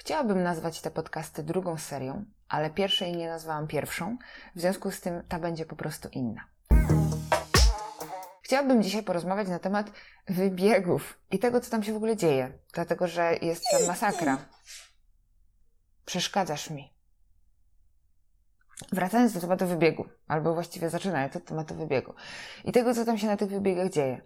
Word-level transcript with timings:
Chciałabym 0.00 0.42
nazwać 0.42 0.80
te 0.80 0.90
podcasty 0.90 1.42
drugą 1.42 1.78
serią, 1.78 2.24
ale 2.48 2.70
pierwszej 2.70 3.16
nie 3.16 3.28
nazwałam 3.28 3.66
pierwszą, 3.66 4.16
w 4.54 4.60
związku 4.60 4.90
z 4.90 5.00
tym 5.00 5.22
ta 5.28 5.38
będzie 5.38 5.66
po 5.66 5.76
prostu 5.76 6.08
inna. 6.12 6.44
Chciałabym 8.42 8.82
dzisiaj 8.82 9.02
porozmawiać 9.02 9.48
na 9.48 9.58
temat 9.58 9.90
wybiegów 10.28 11.18
i 11.30 11.38
tego, 11.38 11.60
co 11.60 11.70
tam 11.70 11.82
się 11.82 11.92
w 11.92 11.96
ogóle 11.96 12.16
dzieje, 12.16 12.52
dlatego 12.72 13.06
że 13.06 13.36
jest 13.42 13.64
tam 13.70 13.86
masakra. 13.86 14.38
Przeszkadzasz 16.04 16.70
mi. 16.70 16.94
Wracając 18.92 19.32
do 19.32 19.40
tematu 19.40 19.66
wybiegu, 19.66 20.08
albo 20.28 20.54
właściwie 20.54 20.90
zaczynając 20.90 21.36
od 21.36 21.44
tematu 21.44 21.74
wybiegu 21.74 22.14
i 22.64 22.72
tego, 22.72 22.94
co 22.94 23.04
tam 23.04 23.18
się 23.18 23.26
na 23.26 23.36
tych 23.36 23.50
wybiegach 23.50 23.90
dzieje. 23.90 24.22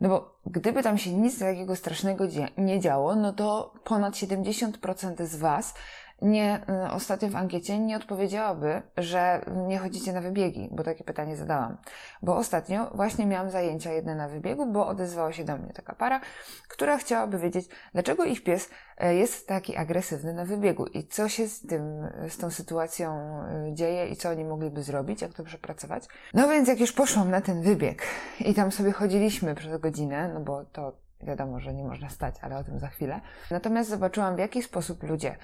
No 0.00 0.08
bo 0.08 0.38
gdyby 0.46 0.82
tam 0.82 0.98
się 0.98 1.12
nic 1.12 1.38
takiego 1.38 1.76
strasznego 1.76 2.24
nie 2.58 2.80
działo, 2.80 3.14
no 3.14 3.32
to 3.32 3.74
ponad 3.84 4.14
70% 4.14 5.26
z 5.26 5.36
Was 5.36 5.74
nie, 6.22 6.60
y, 6.86 6.90
ostatnio 6.90 7.28
w 7.28 7.36
ankiecie 7.36 7.78
nie 7.78 7.96
odpowiedziałaby, 7.96 8.82
że 8.96 9.44
nie 9.66 9.78
chodzicie 9.78 10.12
na 10.12 10.20
wybiegi, 10.20 10.68
bo 10.72 10.82
takie 10.82 11.04
pytanie 11.04 11.36
zadałam. 11.36 11.76
Bo 12.22 12.36
ostatnio 12.36 12.90
właśnie 12.94 13.26
miałam 13.26 13.50
zajęcia 13.50 13.92
jedne 13.92 14.14
na 14.14 14.28
wybiegu, 14.28 14.72
bo 14.72 14.86
odezwała 14.86 15.32
się 15.32 15.44
do 15.44 15.56
mnie 15.56 15.72
taka 15.72 15.94
para, 15.94 16.20
która 16.68 16.98
chciałaby 16.98 17.38
wiedzieć, 17.38 17.68
dlaczego 17.92 18.24
ich 18.24 18.44
pies 18.44 18.70
e, 18.98 19.14
jest 19.14 19.48
taki 19.48 19.76
agresywny 19.76 20.32
na 20.32 20.44
wybiegu 20.44 20.86
i 20.86 21.06
co 21.06 21.28
się 21.28 21.48
z 21.48 21.66
tym, 21.66 21.82
z 22.28 22.36
tą 22.38 22.50
sytuacją 22.50 23.12
e, 23.44 23.74
dzieje 23.74 24.08
i 24.08 24.16
co 24.16 24.30
oni 24.30 24.44
mogliby 24.44 24.82
zrobić, 24.82 25.22
jak 25.22 25.34
to 25.34 25.44
przepracować. 25.44 26.04
No 26.34 26.48
więc 26.48 26.68
jak 26.68 26.80
już 26.80 26.92
poszłam 26.92 27.30
na 27.30 27.40
ten 27.40 27.62
wybieg 27.62 28.02
i 28.40 28.54
tam 28.54 28.72
sobie 28.72 28.92
chodziliśmy 28.92 29.54
przez 29.54 29.80
godzinę, 29.80 30.30
no 30.34 30.40
bo 30.40 30.64
to 30.64 30.92
wiadomo, 31.20 31.60
że 31.60 31.74
nie 31.74 31.84
można 31.84 32.08
stać, 32.08 32.34
ale 32.42 32.58
o 32.58 32.64
tym 32.64 32.78
za 32.78 32.88
chwilę. 32.88 33.20
Natomiast 33.50 33.90
zobaczyłam, 33.90 34.36
w 34.36 34.38
jaki 34.38 34.62
sposób 34.62 35.02
ludzie 35.02 35.36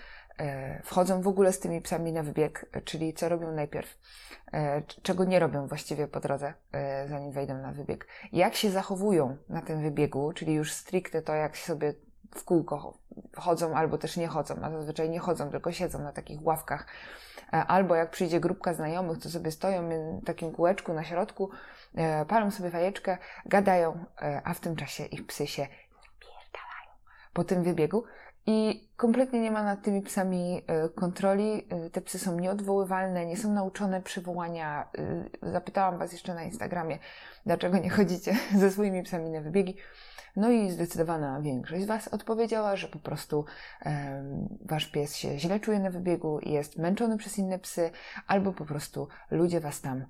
wchodzą 0.84 1.22
w 1.22 1.28
ogóle 1.28 1.52
z 1.52 1.60
tymi 1.60 1.80
psami 1.80 2.12
na 2.12 2.22
wybieg, 2.22 2.66
czyli 2.84 3.14
co 3.14 3.28
robią 3.28 3.52
najpierw, 3.52 3.98
e, 4.52 4.82
czego 4.82 5.24
nie 5.24 5.38
robią 5.38 5.66
właściwie 5.66 6.08
po 6.08 6.20
drodze, 6.20 6.54
e, 6.72 7.08
zanim 7.08 7.32
wejdą 7.32 7.58
na 7.58 7.72
wybieg, 7.72 8.06
jak 8.32 8.54
się 8.54 8.70
zachowują 8.70 9.36
na 9.48 9.62
tym 9.62 9.82
wybiegu, 9.82 10.32
czyli 10.32 10.54
już 10.54 10.72
stricte 10.72 11.22
to, 11.22 11.34
jak 11.34 11.56
sobie 11.56 11.94
w 12.34 12.44
kółko 12.44 12.98
chodzą 13.36 13.74
albo 13.76 13.98
też 13.98 14.16
nie 14.16 14.26
chodzą, 14.26 14.54
a 14.62 14.70
zazwyczaj 14.70 15.10
nie 15.10 15.18
chodzą, 15.18 15.50
tylko 15.50 15.72
siedzą 15.72 15.98
na 15.98 16.12
takich 16.12 16.46
ławkach, 16.46 16.86
albo 17.50 17.94
jak 17.94 18.10
przyjdzie 18.10 18.40
grupka 18.40 18.74
znajomych, 18.74 19.18
to 19.18 19.30
sobie 19.30 19.50
stoją 19.50 19.88
w 20.22 20.24
takim 20.24 20.52
kółeczku 20.52 20.92
na 20.92 21.04
środku, 21.04 21.50
palą 22.28 22.50
sobie 22.50 22.70
fajeczkę, 22.70 23.18
gadają, 23.46 24.04
a 24.44 24.54
w 24.54 24.60
tym 24.60 24.76
czasie 24.76 25.04
ich 25.04 25.26
psy 25.26 25.46
się 25.46 25.66
pierdalają 26.20 26.90
po 27.32 27.44
tym 27.44 27.62
wybiegu, 27.62 28.04
i 28.46 28.88
kompletnie 28.96 29.40
nie 29.40 29.50
ma 29.50 29.62
nad 29.62 29.82
tymi 29.82 30.02
psami 30.02 30.62
e, 30.66 30.88
kontroli. 30.88 31.66
E, 31.68 31.90
te 31.90 32.00
psy 32.00 32.18
są 32.18 32.40
nieodwoływalne, 32.40 33.26
nie 33.26 33.36
są 33.36 33.52
nauczone 33.52 34.02
przywołania. 34.02 34.88
E, 35.42 35.50
zapytałam 35.52 35.98
Was 35.98 36.12
jeszcze 36.12 36.34
na 36.34 36.42
Instagramie, 36.42 36.98
dlaczego 37.46 37.78
nie 37.78 37.90
chodzicie 37.90 38.36
ze 38.60 38.70
swoimi 38.70 39.02
psami 39.02 39.30
na 39.30 39.40
wybiegi. 39.40 39.76
No 40.36 40.50
i 40.50 40.70
zdecydowana 40.70 41.40
większość 41.40 41.82
z 41.82 41.86
Was 41.86 42.08
odpowiedziała, 42.08 42.76
że 42.76 42.88
po 42.88 42.98
prostu 42.98 43.44
um, 43.84 44.58
Wasz 44.64 44.86
pies 44.86 45.16
się 45.16 45.38
źle 45.38 45.60
czuje 45.60 45.78
na 45.80 45.90
wybiegu, 45.90 46.38
jest 46.42 46.78
męczony 46.78 47.16
przez 47.16 47.38
inne 47.38 47.58
psy, 47.58 47.90
albo 48.26 48.52
po 48.52 48.64
prostu 48.64 49.08
ludzie 49.30 49.60
Was 49.60 49.80
tam 49.80 50.04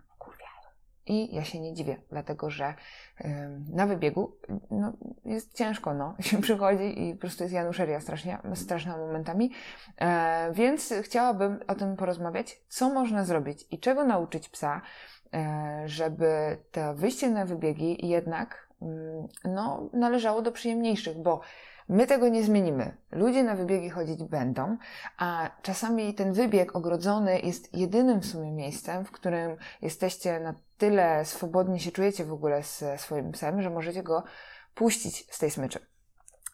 i 1.06 1.34
ja 1.34 1.44
się 1.44 1.60
nie 1.60 1.74
dziwię, 1.74 1.96
dlatego 2.10 2.50
że 2.50 2.74
na 3.72 3.86
wybiegu 3.86 4.36
no, 4.70 4.92
jest 5.24 5.54
ciężko, 5.54 5.94
no, 5.94 6.14
się 6.20 6.40
przychodzi 6.40 7.08
i 7.08 7.14
po 7.14 7.20
prostu 7.20 7.42
jest 7.42 7.54
januszeria 7.54 8.00
strasznie, 8.00 8.38
straszna 8.54 8.96
momentami. 8.96 9.50
E, 10.00 10.52
więc 10.52 10.94
chciałabym 11.02 11.60
o 11.66 11.74
tym 11.74 11.96
porozmawiać, 11.96 12.60
co 12.68 12.90
można 12.90 13.24
zrobić 13.24 13.66
i 13.70 13.78
czego 13.78 14.04
nauczyć 14.04 14.48
psa, 14.48 14.80
e, 15.34 15.82
żeby 15.86 16.58
to 16.72 16.94
wyjście 16.94 17.30
na 17.30 17.46
wybiegi 17.46 18.08
jednak 18.08 18.68
mm, 18.82 19.26
no, 19.44 19.90
należało 19.92 20.42
do 20.42 20.52
przyjemniejszych, 20.52 21.22
bo 21.22 21.40
My 21.88 22.06
tego 22.06 22.28
nie 22.28 22.44
zmienimy. 22.44 22.96
Ludzie 23.12 23.44
na 23.44 23.54
wybiegi 23.54 23.90
chodzić 23.90 24.24
będą, 24.24 24.76
a 25.18 25.50
czasami 25.62 26.14
ten 26.14 26.32
wybieg 26.32 26.76
ogrodzony 26.76 27.40
jest 27.40 27.74
jedynym 27.74 28.20
w 28.20 28.26
sumie 28.26 28.52
miejscem, 28.52 29.04
w 29.04 29.10
którym 29.10 29.56
jesteście 29.82 30.40
na 30.40 30.54
tyle 30.78 31.24
swobodnie 31.24 31.80
się 31.80 31.90
czujecie 31.90 32.24
w 32.24 32.32
ogóle 32.32 32.62
ze 32.62 32.98
swoim 32.98 33.32
psem, 33.32 33.62
że 33.62 33.70
możecie 33.70 34.02
go 34.02 34.24
puścić 34.74 35.34
z 35.34 35.38
tej 35.38 35.50
smyczy. 35.50 35.78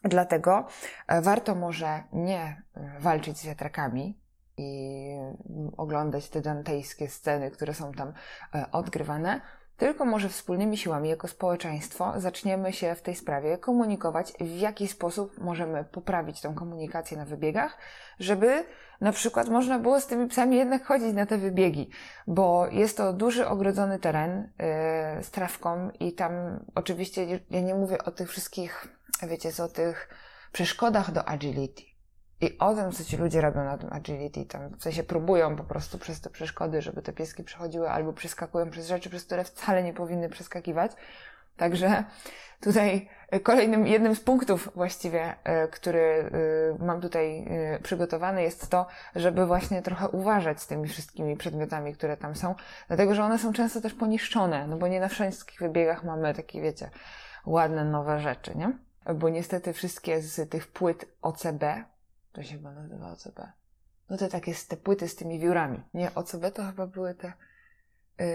Dlatego 0.03 0.67
e, 1.07 1.21
warto 1.21 1.55
może 1.55 2.03
nie 2.13 2.63
e, 2.75 2.99
walczyć 2.99 3.37
z 3.37 3.45
wiatrakami 3.45 4.21
i 4.57 5.17
oglądać 5.77 6.29
te 6.29 6.41
dantejskie 6.41 7.07
sceny, 7.07 7.51
które 7.51 7.73
są 7.73 7.91
tam 7.91 8.13
e, 8.55 8.65
odgrywane, 8.71 9.41
tylko 9.81 10.05
może 10.05 10.29
wspólnymi 10.29 10.77
siłami 10.77 11.09
jako 11.09 11.27
społeczeństwo 11.27 12.13
zaczniemy 12.17 12.73
się 12.73 12.95
w 12.95 13.01
tej 13.01 13.15
sprawie 13.15 13.57
komunikować, 13.57 14.33
w 14.39 14.59
jaki 14.59 14.87
sposób 14.87 15.39
możemy 15.39 15.83
poprawić 15.83 16.41
tą 16.41 16.55
komunikację 16.55 17.17
na 17.17 17.25
wybiegach, 17.25 17.77
żeby 18.19 18.63
na 19.01 19.11
przykład 19.11 19.49
można 19.49 19.79
było 19.79 20.01
z 20.01 20.07
tymi 20.07 20.27
psami 20.27 20.57
jednak 20.57 20.85
chodzić 20.85 21.13
na 21.13 21.25
te 21.25 21.37
wybiegi, 21.37 21.89
bo 22.27 22.67
jest 22.67 22.97
to 22.97 23.13
duży, 23.13 23.47
ogrodzony 23.47 23.99
teren 23.99 24.37
yy, 25.17 25.23
z 25.23 25.31
trawką 25.31 25.89
i 25.99 26.13
tam 26.13 26.31
oczywiście 26.75 27.39
ja 27.49 27.61
nie 27.61 27.75
mówię 27.75 27.97
o 28.03 28.11
tych 28.11 28.29
wszystkich, 28.29 28.87
wiecie, 29.23 29.49
o 29.63 29.67
tych 29.67 30.09
przeszkodach 30.51 31.11
do 31.11 31.25
agility 31.25 31.90
i 32.41 32.57
o 32.57 32.75
tym, 32.75 32.91
co 32.91 33.03
ci 33.03 33.17
ludzie 33.17 33.41
robią 33.41 33.63
na 33.63 33.77
tym 33.77 33.93
agility, 33.93 34.45
tam 34.45 34.69
w 34.69 34.83
sensie 34.83 35.03
próbują 35.03 35.55
po 35.55 35.63
prostu 35.63 35.97
przez 35.97 36.21
te 36.21 36.29
przeszkody, 36.29 36.81
żeby 36.81 37.01
te 37.01 37.13
pieski 37.13 37.43
przechodziły 37.43 37.89
albo 37.89 38.13
przeskakują 38.13 38.69
przez 38.69 38.87
rzeczy, 38.87 39.09
przez 39.09 39.25
które 39.25 39.43
wcale 39.43 39.83
nie 39.83 39.93
powinny 39.93 40.29
przeskakiwać. 40.29 40.91
Także 41.57 42.03
tutaj 42.61 43.09
kolejnym, 43.43 43.87
jednym 43.87 44.15
z 44.15 44.19
punktów 44.19 44.69
właściwie, 44.75 45.35
e, 45.43 45.67
który 45.67 46.31
e, 46.81 46.85
mam 46.85 47.01
tutaj 47.01 47.45
e, 47.49 47.79
przygotowany 47.79 48.43
jest 48.43 48.69
to, 48.69 48.87
żeby 49.15 49.45
właśnie 49.45 49.81
trochę 49.81 50.09
uważać 50.09 50.61
z 50.61 50.67
tymi 50.67 50.87
wszystkimi 50.87 51.37
przedmiotami, 51.37 51.93
które 51.93 52.17
tam 52.17 52.35
są, 52.35 52.55
dlatego, 52.87 53.15
że 53.15 53.23
one 53.23 53.39
są 53.39 53.53
często 53.53 53.81
też 53.81 53.93
poniszczone, 53.93 54.67
no 54.67 54.77
bo 54.77 54.87
nie 54.87 54.99
na 54.99 55.07
wszystkich 55.07 55.59
wybiegach 55.59 56.03
mamy 56.03 56.33
takie, 56.33 56.61
wiecie, 56.61 56.89
ładne, 57.45 57.85
nowe 57.85 58.19
rzeczy, 58.19 58.57
nie? 58.57 58.71
Bo 59.15 59.29
niestety 59.29 59.73
wszystkie 59.73 60.21
z 60.21 60.49
tych 60.49 60.67
płyt 60.67 61.05
OCB, 61.21 61.63
to 62.31 62.43
się 62.43 62.49
chyba 62.49 62.71
nazywa 62.71 63.11
OCB. 63.11 63.39
No 64.09 64.17
te 64.17 64.29
takie 64.29 64.53
te 64.67 64.77
płyty 64.77 65.07
z 65.07 65.15
tymi 65.15 65.39
wiórami. 65.39 65.83
Nie, 65.93 66.15
OCB 66.15 66.51
to 66.53 66.65
chyba 66.65 66.87
były 66.87 67.15
te 67.15 67.33
yy, 68.19 68.25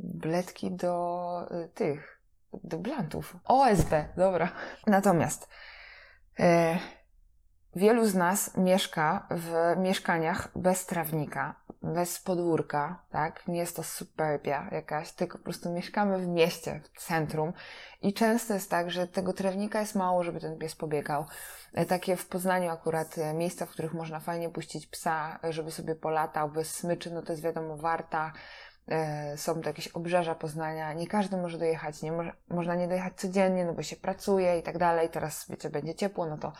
bledki 0.00 0.70
do 0.70 1.48
yy, 1.50 1.68
tych, 1.68 2.20
do 2.64 2.78
blantów. 2.78 3.36
OSB, 3.44 3.90
dobra. 4.16 4.52
Natomiast 4.86 5.48
yy, 6.38 6.46
wielu 7.76 8.06
z 8.06 8.14
nas 8.14 8.56
mieszka 8.56 9.28
w 9.30 9.80
mieszkaniach 9.80 10.48
bez 10.58 10.86
trawnika, 10.86 11.61
bez 11.82 12.20
podwórka, 12.20 13.02
tak? 13.10 13.48
Nie 13.48 13.58
jest 13.58 13.76
to 13.76 13.82
superbia 13.82 14.68
jakaś, 14.72 15.12
tylko 15.12 15.38
po 15.38 15.44
prostu 15.44 15.70
mieszkamy 15.70 16.18
w 16.18 16.26
mieście, 16.26 16.80
w 16.92 17.06
centrum 17.06 17.52
i 18.02 18.14
często 18.14 18.54
jest 18.54 18.70
tak, 18.70 18.90
że 18.90 19.06
tego 19.06 19.32
trawnika 19.32 19.80
jest 19.80 19.94
mało, 19.94 20.24
żeby 20.24 20.40
ten 20.40 20.58
pies 20.58 20.74
pobiegał. 20.74 21.26
E, 21.72 21.86
takie 21.86 22.16
w 22.16 22.28
Poznaniu 22.28 22.70
akurat 22.70 23.18
e, 23.18 23.34
miejsca, 23.34 23.66
w 23.66 23.70
których 23.70 23.94
można 23.94 24.20
fajnie 24.20 24.50
puścić 24.50 24.86
psa, 24.86 25.38
żeby 25.50 25.70
sobie 25.70 25.94
polatał 25.94 26.50
bez 26.50 26.74
smyczy, 26.74 27.10
no 27.10 27.22
to 27.22 27.32
jest 27.32 27.42
wiadomo 27.42 27.76
warta, 27.76 28.32
E, 28.32 28.71
są 29.36 29.60
to 29.60 29.68
jakieś 29.68 29.88
obrzeża 29.88 30.34
Poznania, 30.34 30.92
nie 30.92 31.06
każdy 31.06 31.36
może 31.36 31.58
dojechać, 31.58 32.02
nie 32.02 32.12
można 32.48 32.74
nie 32.74 32.88
dojechać 32.88 33.12
codziennie, 33.16 33.64
no 33.64 33.72
bo 33.72 33.82
się 33.82 33.96
pracuje 33.96 34.58
i 34.58 34.62
tak 34.62 34.78
dalej, 34.78 35.08
teraz 35.08 35.46
wiecie, 35.50 35.70
będzie 35.70 35.94
ciepło, 35.94 36.26
no 36.26 36.38
to, 36.38 36.52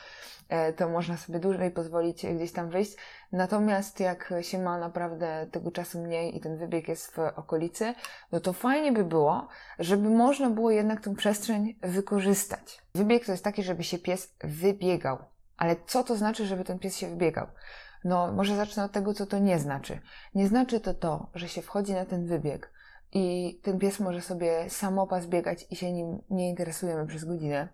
e, 0.48 0.72
to 0.72 0.88
można 0.88 1.16
sobie 1.16 1.38
dłużej 1.38 1.70
pozwolić 1.70 2.26
gdzieś 2.26 2.52
tam 2.52 2.70
wyjść. 2.70 2.96
Natomiast 3.32 4.00
jak 4.00 4.34
się 4.40 4.58
ma 4.58 4.78
naprawdę 4.78 5.46
tego 5.52 5.70
czasu 5.70 6.02
mniej 6.02 6.36
i 6.36 6.40
ten 6.40 6.58
wybieg 6.58 6.88
jest 6.88 7.14
w 7.14 7.18
okolicy, 7.18 7.94
no 8.32 8.40
to 8.40 8.52
fajnie 8.52 8.92
by 8.92 9.04
było, 9.04 9.48
żeby 9.78 10.10
można 10.10 10.50
było 10.50 10.70
jednak 10.70 11.00
tę 11.00 11.14
przestrzeń 11.14 11.74
wykorzystać. 11.82 12.82
Wybieg 12.94 13.26
to 13.26 13.32
jest 13.32 13.44
taki, 13.44 13.62
żeby 13.62 13.84
się 13.84 13.98
pies 13.98 14.34
wybiegał. 14.44 15.18
Ale 15.56 15.76
co 15.86 16.04
to 16.04 16.16
znaczy, 16.16 16.46
żeby 16.46 16.64
ten 16.64 16.78
pies 16.78 16.96
się 16.96 17.08
wybiegał? 17.08 17.46
No, 18.04 18.32
może 18.32 18.56
zacznę 18.56 18.84
od 18.84 18.92
tego, 18.92 19.14
co 19.14 19.26
to 19.26 19.38
nie 19.38 19.58
znaczy. 19.58 19.98
Nie 20.34 20.48
znaczy 20.48 20.80
to 20.80 20.94
to, 20.94 21.30
że 21.34 21.48
się 21.48 21.62
wchodzi 21.62 21.92
na 21.92 22.04
ten 22.04 22.26
wybieg 22.26 22.72
i 23.12 23.58
ten 23.62 23.78
pies 23.78 24.00
może 24.00 24.20
sobie 24.20 24.70
samopas 24.70 25.26
biegać 25.26 25.66
i 25.70 25.76
się 25.76 25.92
nim 25.92 26.18
nie 26.30 26.50
interesujemy 26.50 27.06
przez 27.06 27.24
godzinę. 27.24 27.68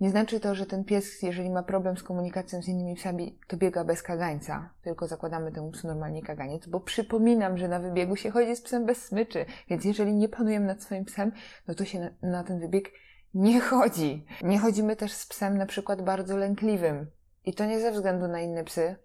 Nie 0.00 0.10
znaczy 0.10 0.40
to, 0.40 0.54
że 0.54 0.66
ten 0.66 0.84
pies, 0.84 1.22
jeżeli 1.22 1.50
ma 1.50 1.62
problem 1.62 1.96
z 1.96 2.02
komunikacją 2.02 2.62
z 2.62 2.68
innymi 2.68 2.94
psami, 2.94 3.38
to 3.46 3.56
biega 3.56 3.84
bez 3.84 4.02
kagańca, 4.02 4.70
tylko 4.82 5.06
zakładamy 5.06 5.52
temu 5.52 5.70
psu 5.70 5.86
normalnie 5.86 6.22
kaganiec, 6.22 6.66
bo 6.66 6.80
przypominam, 6.80 7.58
że 7.58 7.68
na 7.68 7.80
wybiegu 7.80 8.16
się 8.16 8.30
chodzi 8.30 8.56
z 8.56 8.62
psem 8.62 8.86
bez 8.86 9.04
smyczy, 9.04 9.46
więc 9.68 9.84
jeżeli 9.84 10.14
nie 10.14 10.28
panujemy 10.28 10.66
nad 10.66 10.82
swoim 10.82 11.04
psem, 11.04 11.32
no 11.68 11.74
to 11.74 11.84
się 11.84 12.00
na, 12.00 12.30
na 12.30 12.44
ten 12.44 12.60
wybieg 12.60 12.90
nie 13.34 13.60
chodzi. 13.60 14.26
Nie 14.42 14.58
chodzimy 14.58 14.96
też 14.96 15.12
z 15.12 15.26
psem 15.26 15.58
na 15.58 15.66
przykład 15.66 16.02
bardzo 16.02 16.36
lękliwym. 16.36 17.10
I 17.44 17.54
to 17.54 17.64
nie 17.64 17.80
ze 17.80 17.92
względu 17.92 18.28
na 18.28 18.40
inne 18.40 18.64
psy, 18.64 18.96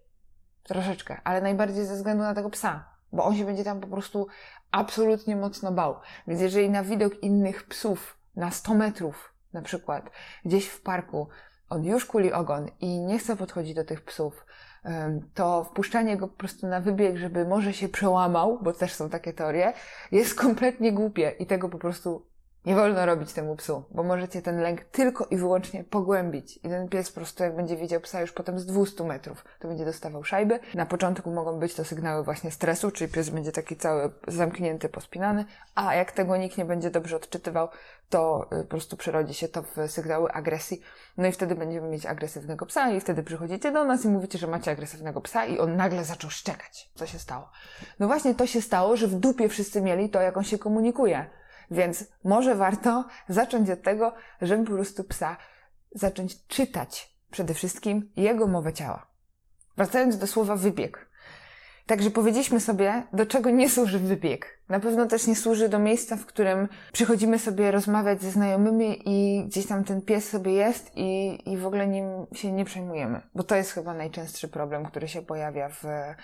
troszeczkę, 0.68 1.22
ale 1.24 1.42
najbardziej 1.42 1.86
ze 1.86 1.96
względu 1.96 2.24
na 2.24 2.36
tego 2.36 2.50
psa, 2.50 2.86
bo 3.12 3.26
on 3.26 3.36
się 3.36 3.46
będzie 3.46 3.64
tam 3.64 3.82
po 3.82 3.88
prostu 3.88 4.28
absolutnie 4.72 5.36
mocno 5.36 5.72
bał. 5.72 5.96
Więc 6.28 6.42
jeżeli 6.42 6.70
na 6.70 6.84
widok 6.84 7.24
innych 7.24 7.68
psów 7.68 8.18
na 8.36 8.52
100 8.52 8.74
metrów, 8.74 9.34
na 9.54 9.62
przykład 9.62 10.10
gdzieś 10.46 10.68
w 10.68 10.82
parku, 10.82 11.28
on 11.70 11.84
już 11.84 12.06
kuli 12.06 12.34
ogon 12.34 12.68
i 12.80 13.00
nie 13.00 13.20
chce 13.20 13.36
podchodzić 13.36 13.74
do 13.74 13.84
tych 13.84 14.02
psów, 14.02 14.46
to 15.34 15.64
wpuszczanie 15.64 16.18
go 16.18 16.28
po 16.28 16.38
prostu 16.38 16.68
na 16.68 16.82
wybieg, 16.82 17.18
żeby 17.18 17.46
może 17.46 17.74
się 17.74 17.90
przełamał, 17.90 18.60
bo 18.62 18.74
też 18.74 18.94
są 18.94 19.10
takie 19.10 19.34
teorie, 19.34 19.74
jest 20.12 20.36
kompletnie 20.36 20.94
głupie 20.94 21.36
i 21.40 21.46
tego 21.46 21.70
po 21.70 21.78
prostu 21.78 22.26
nie 22.66 22.76
wolno 22.76 23.06
robić 23.06 23.34
temu 23.34 23.56
psu, 23.56 23.84
bo 23.92 24.04
możecie 24.04 24.42
ten 24.42 24.62
lęk 24.62 24.84
tylko 24.84 25.26
i 25.26 25.38
wyłącznie 25.38 25.84
pogłębić. 25.84 26.58
I 26.58 26.70
ten 26.70 26.90
pies 26.90 27.10
po 27.10 27.16
prostu, 27.16 27.44
jak 27.44 27.56
będzie 27.56 27.78
widział 27.78 28.02
psa 28.02 28.22
już 28.22 28.32
potem 28.32 28.60
z 28.60 28.66
200 28.66 29.04
metrów, 29.04 29.46
to 29.60 29.68
będzie 29.68 29.86
dostawał 29.86 30.24
szajby. 30.24 30.60
Na 30.74 30.86
początku 30.86 31.32
mogą 31.32 31.60
być 31.60 31.74
to 31.74 31.86
sygnały 31.86 32.24
właśnie 32.24 32.52
stresu, 32.52 32.92
czyli 32.92 33.12
pies 33.12 33.30
będzie 33.30 33.52
taki 33.52 33.76
cały 33.76 34.12
zamknięty, 34.28 34.90
pospinany, 34.90 35.46
a 35.76 35.96
jak 35.96 36.12
tego 36.12 36.38
nikt 36.38 36.58
nie 36.58 36.66
będzie 36.66 36.92
dobrze 36.92 37.16
odczytywał, 37.16 37.68
to 38.10 38.48
y, 38.54 38.64
po 38.64 38.70
prostu 38.70 38.98
przerodzi 38.98 39.34
się 39.34 39.48
to 39.48 39.64
w 39.64 39.92
sygnały 39.92 40.32
agresji. 40.32 40.82
No 41.18 41.28
i 41.28 41.32
wtedy 41.32 41.56
będziemy 41.56 41.88
mieć 41.88 42.06
agresywnego 42.06 42.66
psa 42.66 42.90
i 42.90 43.02
wtedy 43.02 43.24
przychodzicie 43.24 43.72
do 43.72 43.84
nas 43.84 44.06
i 44.06 44.10
mówicie, 44.10 44.38
że 44.38 44.48
macie 44.48 44.72
agresywnego 44.72 45.22
psa 45.22 45.46
i 45.46 45.60
on 45.60 45.76
nagle 45.76 46.06
zaczął 46.06 46.30
szczekać. 46.30 46.90
Co 46.96 47.06
się 47.06 47.20
stało? 47.20 47.50
No 48.00 48.08
właśnie 48.08 48.36
to 48.36 48.48
się 48.48 48.62
stało, 48.62 48.98
że 48.98 49.08
w 49.08 49.16
dupie 49.16 49.50
wszyscy 49.50 49.82
mieli 49.82 50.10
to, 50.10 50.22
jak 50.22 50.38
on 50.38 50.44
się 50.44 50.58
komunikuje. 50.58 51.26
Więc 51.72 52.06
może 52.24 52.56
warto 52.56 53.06
zacząć 53.30 53.70
od 53.70 53.82
tego, 53.82 54.14
żeby 54.42 54.64
po 54.66 54.72
prostu 54.72 55.04
psa 55.04 55.38
zacząć 55.92 56.48
czytać 56.48 57.16
przede 57.32 57.54
wszystkim 57.54 58.12
jego 58.16 58.48
mowę 58.48 58.74
ciała. 58.74 59.08
Wracając 59.78 60.18
do 60.18 60.28
słowa 60.28 60.56
wybieg. 60.56 61.10
Także 61.86 62.12
powiedzieliśmy 62.12 62.60
sobie, 62.60 63.04
do 63.14 63.26
czego 63.26 63.50
nie 63.50 63.70
służy 63.70 64.00
wybieg. 64.00 64.55
Na 64.70 64.80
pewno 64.80 65.06
też 65.06 65.28
nie 65.28 65.36
służy 65.36 65.70
do 65.70 65.80
miejsca, 65.80 66.16
w 66.16 66.26
którym 66.26 66.68
przychodzimy 66.94 67.40
sobie 67.40 67.72
rozmawiać 67.72 68.22
ze 68.22 68.32
znajomymi 68.32 69.02
i 69.06 69.46
gdzieś 69.46 69.68
tam 69.68 69.84
ten 69.84 70.02
pies 70.02 70.30
sobie 70.30 70.52
jest 70.52 70.92
i, 70.96 71.40
i 71.52 71.58
w 71.58 71.66
ogóle 71.66 71.88
nim 71.88 72.06
się 72.34 72.52
nie 72.52 72.66
przejmujemy. 72.66 73.22
Bo 73.36 73.44
to 73.44 73.56
jest 73.56 73.72
chyba 73.72 73.94
najczęstszy 73.94 74.48
problem, 74.48 74.86
który 74.86 75.08
się 75.08 75.22
pojawia 75.22 75.70
w, 75.70 75.86
e, 75.86 76.16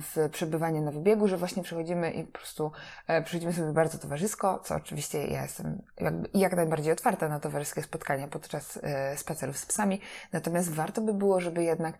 w 0.00 0.30
przebywaniu 0.30 0.82
na 0.82 0.90
wybiegu, 0.90 1.28
że 1.28 1.36
właśnie 1.36 1.62
przychodzimy 1.62 2.10
i 2.10 2.24
po 2.24 2.38
prostu 2.38 2.72
e, 3.06 3.22
przychodzimy 3.22 3.52
sobie 3.52 3.72
bardzo 3.72 3.98
towarzysko, 3.98 4.60
co 4.64 4.74
oczywiście 4.74 5.26
ja 5.26 5.42
jestem 5.42 5.82
jakby 6.00 6.28
jak 6.34 6.56
najbardziej 6.56 6.92
otwarta 6.92 7.28
na 7.28 7.40
towarzyskie 7.40 7.82
spotkania 7.82 8.28
podczas 8.28 8.78
e, 8.82 9.16
spacerów 9.16 9.58
z 9.58 9.66
psami. 9.66 10.00
Natomiast 10.32 10.72
warto 10.72 11.00
by 11.00 11.14
było, 11.14 11.40
żeby 11.40 11.64
jednak 11.64 11.98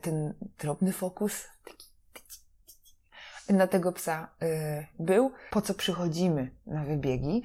ten 0.00 0.34
drobny 0.58 0.92
fokus, 0.92 1.44
taki 1.64 1.86
na 3.48 3.66
tego 3.66 3.92
psa 3.92 4.28
y, 4.42 4.86
był, 4.98 5.32
po 5.50 5.60
co 5.60 5.74
przychodzimy 5.74 6.50
na 6.66 6.84
wybiegi 6.84 7.42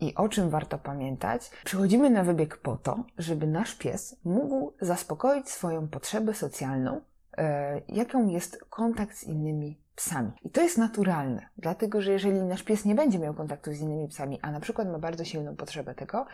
i 0.00 0.14
o 0.14 0.28
czym 0.28 0.50
warto 0.50 0.78
pamiętać. 0.78 1.50
Przychodzimy 1.64 2.10
na 2.10 2.24
wybieg 2.24 2.56
po 2.56 2.76
to, 2.76 3.04
żeby 3.18 3.46
nasz 3.46 3.74
pies 3.74 4.16
mógł 4.24 4.72
zaspokoić 4.80 5.48
swoją 5.48 5.88
potrzebę 5.88 6.34
socjalną, 6.34 6.96
y, 6.96 7.42
jaką 7.88 8.28
jest 8.28 8.64
kontakt 8.70 9.16
z 9.16 9.24
innymi 9.24 9.85
psami. 9.96 10.32
I 10.44 10.50
to 10.50 10.60
jest 10.60 10.78
naturalne, 10.78 11.46
dlatego 11.58 12.02
że 12.02 12.12
jeżeli 12.12 12.42
nasz 12.42 12.62
pies 12.62 12.84
nie 12.84 12.94
będzie 12.94 13.18
miał 13.18 13.34
kontaktu 13.34 13.72
z 13.72 13.80
innymi 13.80 14.08
psami, 14.08 14.38
a 14.42 14.50
na 14.50 14.60
przykład 14.60 14.88
ma 14.88 14.98
bardzo 14.98 15.24
silną 15.24 15.56
potrzebę 15.56 15.94
tego, 15.94 16.26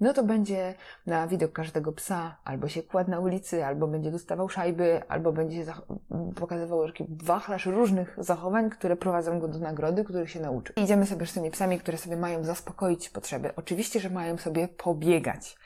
no 0.00 0.12
to 0.12 0.24
będzie 0.24 0.74
na 1.06 1.28
widok 1.28 1.52
każdego 1.52 1.92
psa 1.92 2.36
albo 2.44 2.68
się 2.68 2.82
kładł 2.82 3.10
na 3.10 3.20
ulicy, 3.20 3.64
albo 3.64 3.86
będzie 3.86 4.10
dostawał 4.10 4.48
szajby, 4.48 5.02
albo 5.08 5.32
będzie 5.32 5.64
pokazywał 6.34 6.86
taki 6.86 7.06
wachlarz 7.08 7.66
różnych 7.66 8.16
zachowań, 8.18 8.70
które 8.70 8.96
prowadzą 8.96 9.40
go 9.40 9.48
do 9.48 9.58
nagrody, 9.58 10.04
których 10.04 10.30
się 10.30 10.40
nauczy. 10.40 10.72
Idziemy 10.76 11.06
sobie 11.06 11.26
z 11.26 11.32
tymi 11.32 11.50
psami, 11.50 11.78
które 11.78 11.98
sobie 11.98 12.16
mają 12.16 12.44
zaspokoić 12.44 13.08
potrzeby. 13.08 13.50
Oczywiście, 13.56 14.00
że 14.00 14.10
mają 14.10 14.38
sobie 14.38 14.68
pobiegać. 14.68 15.56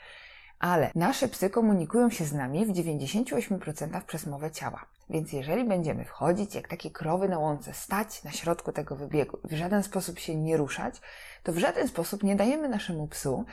Ale 0.65 0.91
nasze 0.95 1.27
psy 1.27 1.49
komunikują 1.49 2.09
się 2.09 2.25
z 2.25 2.33
nami 2.33 2.65
w 2.65 2.69
98% 2.69 4.01
przez 4.01 4.25
mowę 4.25 4.51
ciała. 4.51 4.85
Więc 5.09 5.33
jeżeli 5.33 5.63
będziemy 5.63 6.05
wchodzić 6.05 6.55
jak 6.55 6.67
takie 6.67 6.91
krowy 6.91 7.29
na 7.29 7.39
łące, 7.39 7.73
stać 7.73 8.23
na 8.23 8.31
środku 8.31 8.71
tego 8.71 8.95
wybiegu 8.95 9.37
w 9.43 9.53
żaden 9.53 9.83
sposób 9.83 10.19
się 10.19 10.35
nie 10.35 10.57
ruszać, 10.57 11.01
to 11.43 11.53
w 11.53 11.57
żaden 11.57 11.87
sposób 11.87 12.23
nie 12.23 12.35
dajemy 12.35 12.69
naszemu 12.69 13.07
psu 13.07 13.45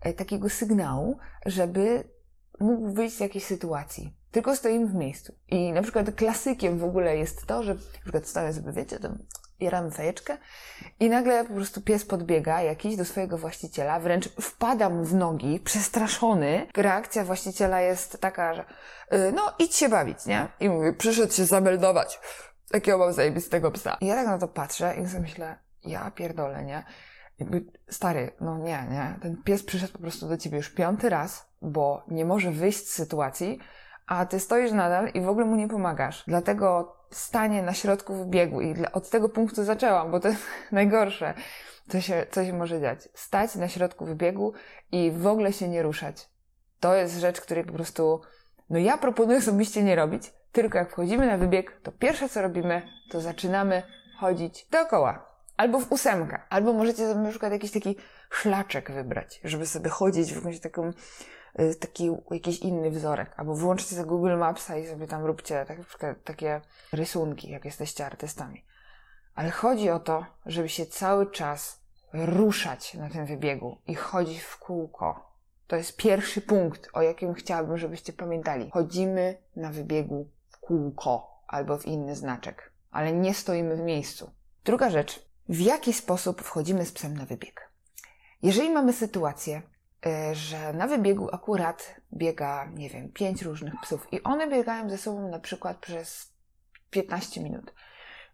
e, 0.00 0.12
takiego 0.12 0.48
sygnału, 0.48 1.18
żeby 1.46 2.04
mógł 2.60 2.92
wyjść 2.92 3.16
z 3.16 3.20
jakiejś 3.20 3.44
sytuacji. 3.44 4.14
Tylko 4.30 4.56
stoimy 4.56 4.86
w 4.86 4.94
miejscu. 4.94 5.34
I 5.48 5.72
na 5.72 5.82
przykład 5.82 6.14
klasykiem 6.14 6.78
w 6.78 6.84
ogóle 6.84 7.16
jest 7.16 7.46
to, 7.46 7.62
że 7.62 7.74
na 7.74 8.00
przykład 8.02 8.26
stoję 8.26 8.52
sobie, 8.52 8.72
wiecie, 8.72 8.98
tam 8.98 9.18
jaramy 9.60 9.90
fajeczkę 9.90 10.36
i 11.00 11.10
nagle 11.10 11.44
po 11.44 11.54
prostu 11.54 11.80
pies 11.80 12.04
podbiega 12.04 12.62
jakiś 12.62 12.96
do 12.96 13.04
swojego 13.04 13.38
właściciela, 13.38 14.00
wręcz 14.00 14.28
wpada 14.28 14.90
mu 14.90 15.04
w 15.04 15.14
nogi, 15.14 15.60
przestraszony. 15.60 16.66
Reakcja 16.76 17.24
właściciela 17.24 17.80
jest 17.80 18.20
taka, 18.20 18.54
że 18.54 18.64
yy, 19.10 19.32
no 19.32 19.52
idź 19.58 19.76
się 19.76 19.88
bawić, 19.88 20.26
nie? 20.26 20.48
I 20.60 20.68
mówi, 20.68 20.92
przyszedł 20.92 21.32
się 21.32 21.44
zameldować. 21.44 22.20
Takiego 22.70 22.98
mam 22.98 23.12
zajebistego 23.12 23.70
psa. 23.70 23.96
I 24.00 24.06
ja 24.06 24.14
tak 24.14 24.26
na 24.26 24.38
to 24.38 24.48
patrzę 24.48 24.94
i 25.02 25.06
sobie 25.06 25.20
myślę, 25.20 25.58
ja 25.84 26.10
pierdolę, 26.10 26.64
nie? 26.64 26.84
Jakby, 27.38 27.64
stary, 27.90 28.30
no 28.40 28.58
nie, 28.58 28.86
nie. 28.90 29.18
Ten 29.22 29.42
pies 29.42 29.62
przyszedł 29.62 29.92
po 29.92 29.98
prostu 29.98 30.28
do 30.28 30.36
ciebie 30.36 30.56
już 30.56 30.70
piąty 30.70 31.08
raz, 31.08 31.48
bo 31.62 32.04
nie 32.08 32.24
może 32.24 32.50
wyjść 32.50 32.88
z 32.88 32.92
sytuacji, 32.92 33.58
a 34.08 34.26
ty 34.26 34.40
stoisz 34.40 34.72
nadal 34.72 35.08
i 35.08 35.20
w 35.20 35.28
ogóle 35.28 35.46
mu 35.46 35.56
nie 35.56 35.68
pomagasz. 35.68 36.24
Dlatego 36.26 36.96
stanie 37.10 37.62
na 37.62 37.74
środku 37.74 38.14
wybiegu 38.14 38.60
i 38.60 38.74
od 38.92 39.10
tego 39.10 39.28
punktu 39.28 39.64
zaczęłam, 39.64 40.10
bo 40.10 40.20
to 40.20 40.28
jest 40.28 40.42
najgorsze, 40.72 41.34
co 41.88 42.00
się, 42.00 42.26
co 42.30 42.44
się 42.44 42.52
może 42.52 42.80
dziać. 42.80 43.08
Stać 43.14 43.54
na 43.54 43.68
środku 43.68 44.04
wybiegu 44.06 44.52
i 44.92 45.10
w 45.10 45.26
ogóle 45.26 45.52
się 45.52 45.68
nie 45.68 45.82
ruszać. 45.82 46.28
To 46.80 46.94
jest 46.94 47.18
rzecz, 47.18 47.40
której 47.40 47.64
po 47.64 47.72
prostu, 47.72 48.20
no 48.70 48.78
ja 48.78 48.98
proponuję 48.98 49.38
osobiście 49.38 49.82
nie 49.82 49.96
robić, 49.96 50.32
tylko 50.52 50.78
jak 50.78 50.90
wchodzimy 50.90 51.26
na 51.26 51.38
wybieg, 51.38 51.80
to 51.82 51.92
pierwsze 51.92 52.28
co 52.28 52.42
robimy, 52.42 52.82
to 53.10 53.20
zaczynamy 53.20 53.82
chodzić 54.20 54.66
dookoła. 54.70 55.28
Albo 55.56 55.80
w 55.80 55.92
ósemkę. 55.92 56.40
Albo 56.50 56.72
możecie 56.72 57.08
sobie 57.08 57.20
na 57.20 57.30
przykład 57.30 57.52
jakiś 57.52 57.70
taki 57.70 57.96
szlaczek 58.30 58.92
wybrać, 58.92 59.40
żeby 59.44 59.66
sobie 59.66 59.90
chodzić 59.90 60.32
w 60.32 60.36
jakąś 60.36 60.60
taką 60.60 60.92
taki 61.80 62.10
jakiś 62.30 62.58
inny 62.58 62.90
wzorek, 62.90 63.34
albo 63.36 63.54
włączcie 63.54 63.96
sobie 63.96 64.08
Google 64.08 64.36
Mapsa 64.36 64.76
i 64.76 64.86
sobie 64.86 65.06
tam 65.06 65.24
róbcie 65.24 65.66
tak, 65.98 66.18
takie 66.24 66.60
rysunki, 66.92 67.50
jak 67.50 67.64
jesteście 67.64 68.06
artystami. 68.06 68.64
Ale 69.34 69.50
chodzi 69.50 69.90
o 69.90 70.00
to, 70.00 70.26
żeby 70.46 70.68
się 70.68 70.86
cały 70.86 71.30
czas 71.30 71.80
ruszać 72.12 72.94
na 72.94 73.10
tym 73.10 73.26
wybiegu 73.26 73.78
i 73.86 73.94
chodzić 73.94 74.40
w 74.40 74.58
kółko. 74.58 75.32
To 75.66 75.76
jest 75.76 75.96
pierwszy 75.96 76.40
punkt, 76.40 76.88
o 76.92 77.02
jakim 77.02 77.34
chciałabym, 77.34 77.78
żebyście 77.78 78.12
pamiętali. 78.12 78.70
Chodzimy 78.70 79.36
na 79.56 79.70
wybiegu 79.70 80.30
w 80.48 80.58
kółko 80.58 81.42
albo 81.46 81.78
w 81.78 81.86
inny 81.86 82.16
znaczek, 82.16 82.72
ale 82.90 83.12
nie 83.12 83.34
stoimy 83.34 83.76
w 83.76 83.80
miejscu. 83.80 84.30
Druga 84.64 84.90
rzecz, 84.90 85.28
w 85.48 85.60
jaki 85.60 85.92
sposób 85.92 86.42
wchodzimy 86.42 86.86
z 86.86 86.92
psem 86.92 87.16
na 87.16 87.26
wybieg? 87.26 87.70
Jeżeli 88.42 88.70
mamy 88.70 88.92
sytuację, 88.92 89.62
że 90.32 90.72
na 90.72 90.86
wybiegu 90.86 91.28
akurat 91.32 92.00
biega, 92.12 92.70
nie 92.74 92.90
wiem, 92.90 93.12
pięć 93.12 93.42
różnych 93.42 93.74
psów 93.82 94.12
i 94.12 94.22
one 94.22 94.50
biegają 94.50 94.90
ze 94.90 94.98
sobą 94.98 95.28
na 95.28 95.38
przykład 95.38 95.76
przez 95.76 96.32
15 96.90 97.42
minut. 97.42 97.74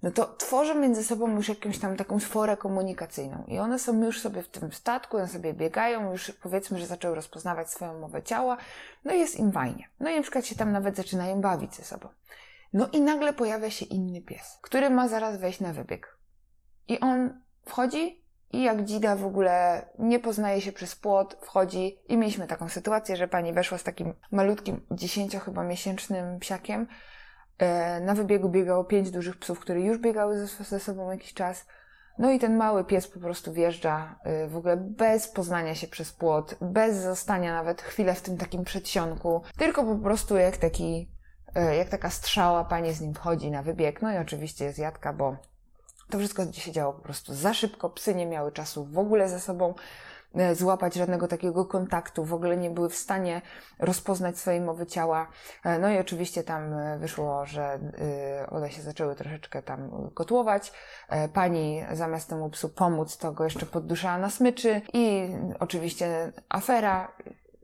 No 0.02 0.10
to 0.10 0.34
tworzą 0.34 0.74
między 0.74 1.04
sobą 1.04 1.36
już 1.36 1.48
jakąś 1.48 1.78
tam 1.78 1.96
taką 1.96 2.20
sforę 2.20 2.56
komunikacyjną 2.56 3.44
i 3.48 3.58
one 3.58 3.78
są 3.78 4.04
już 4.04 4.20
sobie 4.20 4.42
w 4.42 4.48
tym 4.48 4.72
statku, 4.72 5.16
one 5.16 5.28
sobie 5.28 5.54
biegają, 5.54 6.12
już 6.12 6.30
powiedzmy, 6.30 6.78
że 6.78 6.86
zaczęły 6.86 7.14
rozpoznawać 7.14 7.70
swoją 7.70 8.00
mowę 8.00 8.22
ciała, 8.22 8.56
no 9.04 9.14
i 9.14 9.18
jest 9.18 9.38
im 9.38 9.52
fajnie. 9.52 9.88
No 10.00 10.10
i 10.10 10.16
na 10.16 10.22
przykład 10.22 10.46
się 10.46 10.54
tam 10.54 10.72
nawet 10.72 10.96
zaczynają 10.96 11.40
bawić 11.40 11.74
ze 11.74 11.84
sobą. 11.84 12.08
No 12.72 12.88
i 12.92 13.00
nagle 13.00 13.32
pojawia 13.32 13.70
się 13.70 13.84
inny 13.84 14.22
pies, 14.22 14.58
który 14.62 14.90
ma 14.90 15.08
zaraz 15.08 15.40
wejść 15.40 15.60
na 15.60 15.72
wybieg. 15.72 16.18
I 16.88 17.00
on 17.00 17.42
wchodzi, 17.66 18.23
i 18.54 18.62
jak 18.62 18.84
dzida 18.84 19.16
w 19.16 19.26
ogóle 19.26 19.86
nie 19.98 20.20
poznaje 20.20 20.60
się 20.60 20.72
przez 20.72 20.96
płot, 20.96 21.36
wchodzi 21.40 21.98
i 22.08 22.16
mieliśmy 22.16 22.46
taką 22.46 22.68
sytuację, 22.68 23.16
że 23.16 23.28
pani 23.28 23.52
weszła 23.52 23.78
z 23.78 23.82
takim 23.82 24.14
malutkim, 24.30 24.80
dziesięcio 24.90 25.38
chyba 25.38 25.64
miesięcznym 25.64 26.38
psiakiem. 26.38 26.86
E, 27.58 28.00
na 28.00 28.14
wybiegu 28.14 28.48
biegało 28.48 28.84
pięć 28.84 29.10
dużych 29.10 29.36
psów, 29.36 29.60
które 29.60 29.80
już 29.80 29.98
biegały 29.98 30.46
ze, 30.46 30.80
sobą 30.80 31.10
jakiś 31.10 31.34
czas. 31.34 31.66
No 32.18 32.30
i 32.30 32.38
ten 32.38 32.56
mały 32.56 32.84
pies 32.84 33.08
po 33.08 33.20
prostu 33.20 33.52
wjeżdża 33.52 34.18
e, 34.24 34.48
w 34.48 34.56
ogóle 34.56 34.76
bez 34.76 35.28
poznania 35.28 35.74
się 35.74 35.86
przez 35.86 36.12
płot, 36.12 36.54
bez 36.60 36.96
zostania 36.96 37.52
nawet 37.52 37.82
chwilę 37.82 38.14
w 38.14 38.22
tym 38.22 38.36
takim 38.36 38.64
przedsionku, 38.64 39.42
tylko 39.58 39.84
po 39.84 39.96
prostu 39.96 40.36
jak 40.36 40.56
taki, 40.56 41.12
e, 41.54 41.76
jak 41.76 41.88
taka 41.88 42.10
strzała 42.10 42.64
pani 42.64 42.92
z 42.92 43.00
nim 43.00 43.14
wchodzi 43.14 43.50
na 43.50 43.62
wybieg. 43.62 44.02
No 44.02 44.12
i 44.12 44.16
oczywiście 44.16 44.64
jest 44.64 44.78
jadka, 44.78 45.12
bo 45.12 45.36
to 46.10 46.18
wszystko 46.18 46.52
się 46.52 46.72
działo 46.72 46.92
po 46.92 47.02
prostu 47.02 47.34
za 47.34 47.54
szybko, 47.54 47.90
psy 47.90 48.14
nie 48.14 48.26
miały 48.26 48.52
czasu 48.52 48.84
w 48.84 48.98
ogóle 48.98 49.28
ze 49.28 49.40
sobą 49.40 49.74
e, 50.34 50.54
złapać 50.54 50.94
żadnego 50.94 51.28
takiego 51.28 51.64
kontaktu, 51.64 52.24
w 52.24 52.34
ogóle 52.34 52.56
nie 52.56 52.70
były 52.70 52.88
w 52.88 52.96
stanie 52.96 53.42
rozpoznać 53.78 54.38
swojej 54.38 54.60
mowy 54.60 54.86
ciała. 54.86 55.28
E, 55.64 55.78
no 55.78 55.90
i 55.90 55.98
oczywiście 55.98 56.44
tam 56.44 56.72
e, 56.72 56.98
wyszło, 56.98 57.46
że 57.46 57.78
one 58.50 58.70
się 58.70 58.82
zaczęły 58.82 59.14
troszeczkę 59.14 59.62
tam 59.62 60.10
kotłować. 60.14 60.72
Pani 61.32 61.84
zamiast 61.92 62.28
temu 62.28 62.50
psu 62.50 62.68
pomóc, 62.68 63.18
to 63.18 63.32
go 63.32 63.44
jeszcze 63.44 63.66
podduszała 63.66 64.18
na 64.18 64.30
smyczy 64.30 64.82
i 64.92 65.28
oczywiście 65.60 66.32
afera 66.48 67.12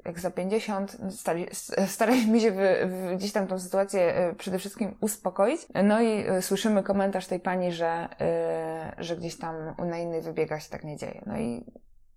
jak 0.04 0.20
za 0.20 0.30
50, 0.30 0.96
no, 0.98 1.10
stali, 1.10 1.46
staraliśmy 1.86 2.40
się 2.40 2.52
w, 2.52 2.56
w, 2.86 3.16
gdzieś 3.16 3.32
tam 3.32 3.46
tą 3.46 3.58
sytuację 3.58 4.14
e, 4.14 4.34
przede 4.34 4.58
wszystkim 4.58 4.96
uspokoić. 5.00 5.60
No 5.84 6.00
i 6.00 6.26
e, 6.28 6.42
słyszymy 6.42 6.82
komentarz 6.82 7.26
tej 7.26 7.40
pani, 7.40 7.72
że, 7.72 8.08
e, 8.20 8.94
że 8.98 9.16
gdzieś 9.16 9.38
tam 9.38 9.74
na 9.78 9.98
innych 9.98 10.24
wybiegach 10.24 10.62
się 10.62 10.70
tak 10.70 10.84
nie 10.84 10.96
dzieje. 10.96 11.22
No 11.26 11.38
i 11.38 11.64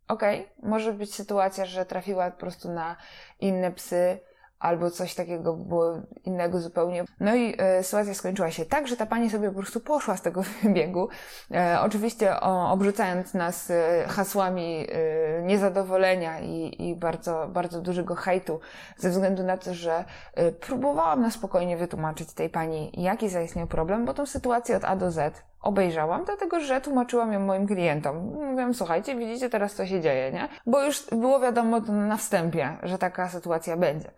okej, 0.08 0.42
okay, 0.42 0.70
może 0.70 0.94
być 0.94 1.16
sytuacja, 1.16 1.66
że 1.66 1.86
trafiła 1.86 2.32
po 2.32 2.40
prostu 2.40 2.72
na 2.72 2.96
inne 3.40 3.72
psy, 3.72 4.20
albo 4.64 4.92
coś 4.92 5.16
takiego 5.16 5.54
było 5.54 5.94
innego 6.26 6.60
zupełnie. 6.60 7.04
No 7.20 7.36
i 7.36 7.56
e, 7.58 7.84
sytuacja 7.84 8.14
skończyła 8.14 8.52
się 8.52 8.66
tak, 8.66 8.88
że 8.88 8.98
ta 8.98 9.06
pani 9.06 9.30
sobie 9.30 9.50
po 9.50 9.56
prostu 9.56 9.80
poszła 9.80 10.18
z 10.18 10.22
tego 10.22 10.44
wybiegu, 10.64 11.10
e, 11.52 11.78
oczywiście 11.82 12.40
o, 12.40 12.72
obrzucając 12.72 13.34
nas 13.34 13.72
e, 13.72 14.06
hasłami 14.08 14.88
e, 14.90 15.42
niezadowolenia 15.42 16.40
i, 16.40 16.90
i 16.90 16.96
bardzo, 16.96 17.48
bardzo 17.48 17.82
dużego 17.82 18.16
hejtu, 18.16 18.60
ze 18.98 19.10
względu 19.10 19.44
na 19.44 19.58
to, 19.58 19.74
że 19.74 20.06
e, 20.34 20.52
próbowałam 20.52 21.22
na 21.22 21.32
spokojnie 21.32 21.78
wytłumaczyć 21.78 22.34
tej 22.34 22.50
pani, 22.50 22.92
jaki 22.94 23.30
zaistniał 23.30 23.68
problem, 23.68 24.06
bo 24.06 24.14
tą 24.14 24.26
sytuację 24.26 24.78
od 24.78 24.84
A 24.86 24.96
do 24.96 25.12
Z 25.12 25.44
obejrzałam, 25.64 26.26
dlatego 26.26 26.60
że 26.60 26.82
tłumaczyłam 26.82 27.34
ją 27.34 27.40
moim 27.40 27.68
klientom. 27.68 28.18
Mówiłam, 28.18 28.74
słuchajcie, 28.74 29.16
widzicie 29.16 29.50
teraz 29.50 29.76
co 29.76 29.86
się 29.86 30.02
dzieje, 30.02 30.32
nie? 30.32 30.48
Bo 30.66 30.84
już 30.84 31.06
było 31.12 31.40
wiadomo 31.40 31.80
na 31.80 32.18
wstępie, 32.18 32.78
że 32.84 32.98
taka 32.98 33.30
sytuacja 33.30 33.78
będzie. 33.78 34.12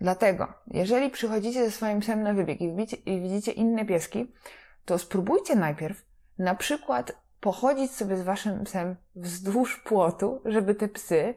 Dlatego, 0.00 0.52
jeżeli 0.66 1.10
przychodzicie 1.10 1.64
ze 1.64 1.70
swoim 1.70 2.00
psem 2.00 2.22
na 2.22 2.34
wybieg 2.34 2.60
i 2.60 2.76
widzicie, 2.76 2.96
i 2.96 3.20
widzicie 3.20 3.52
inne 3.52 3.84
pieski, 3.84 4.32
to 4.84 4.98
spróbujcie 4.98 5.56
najpierw 5.56 6.04
na 6.38 6.54
przykład 6.54 7.12
pochodzić 7.40 7.90
sobie 7.90 8.16
z 8.16 8.22
waszym 8.22 8.64
psem 8.64 8.96
wzdłuż 9.16 9.80
płotu, 9.80 10.40
żeby 10.44 10.74
te 10.74 10.88
psy 10.88 11.34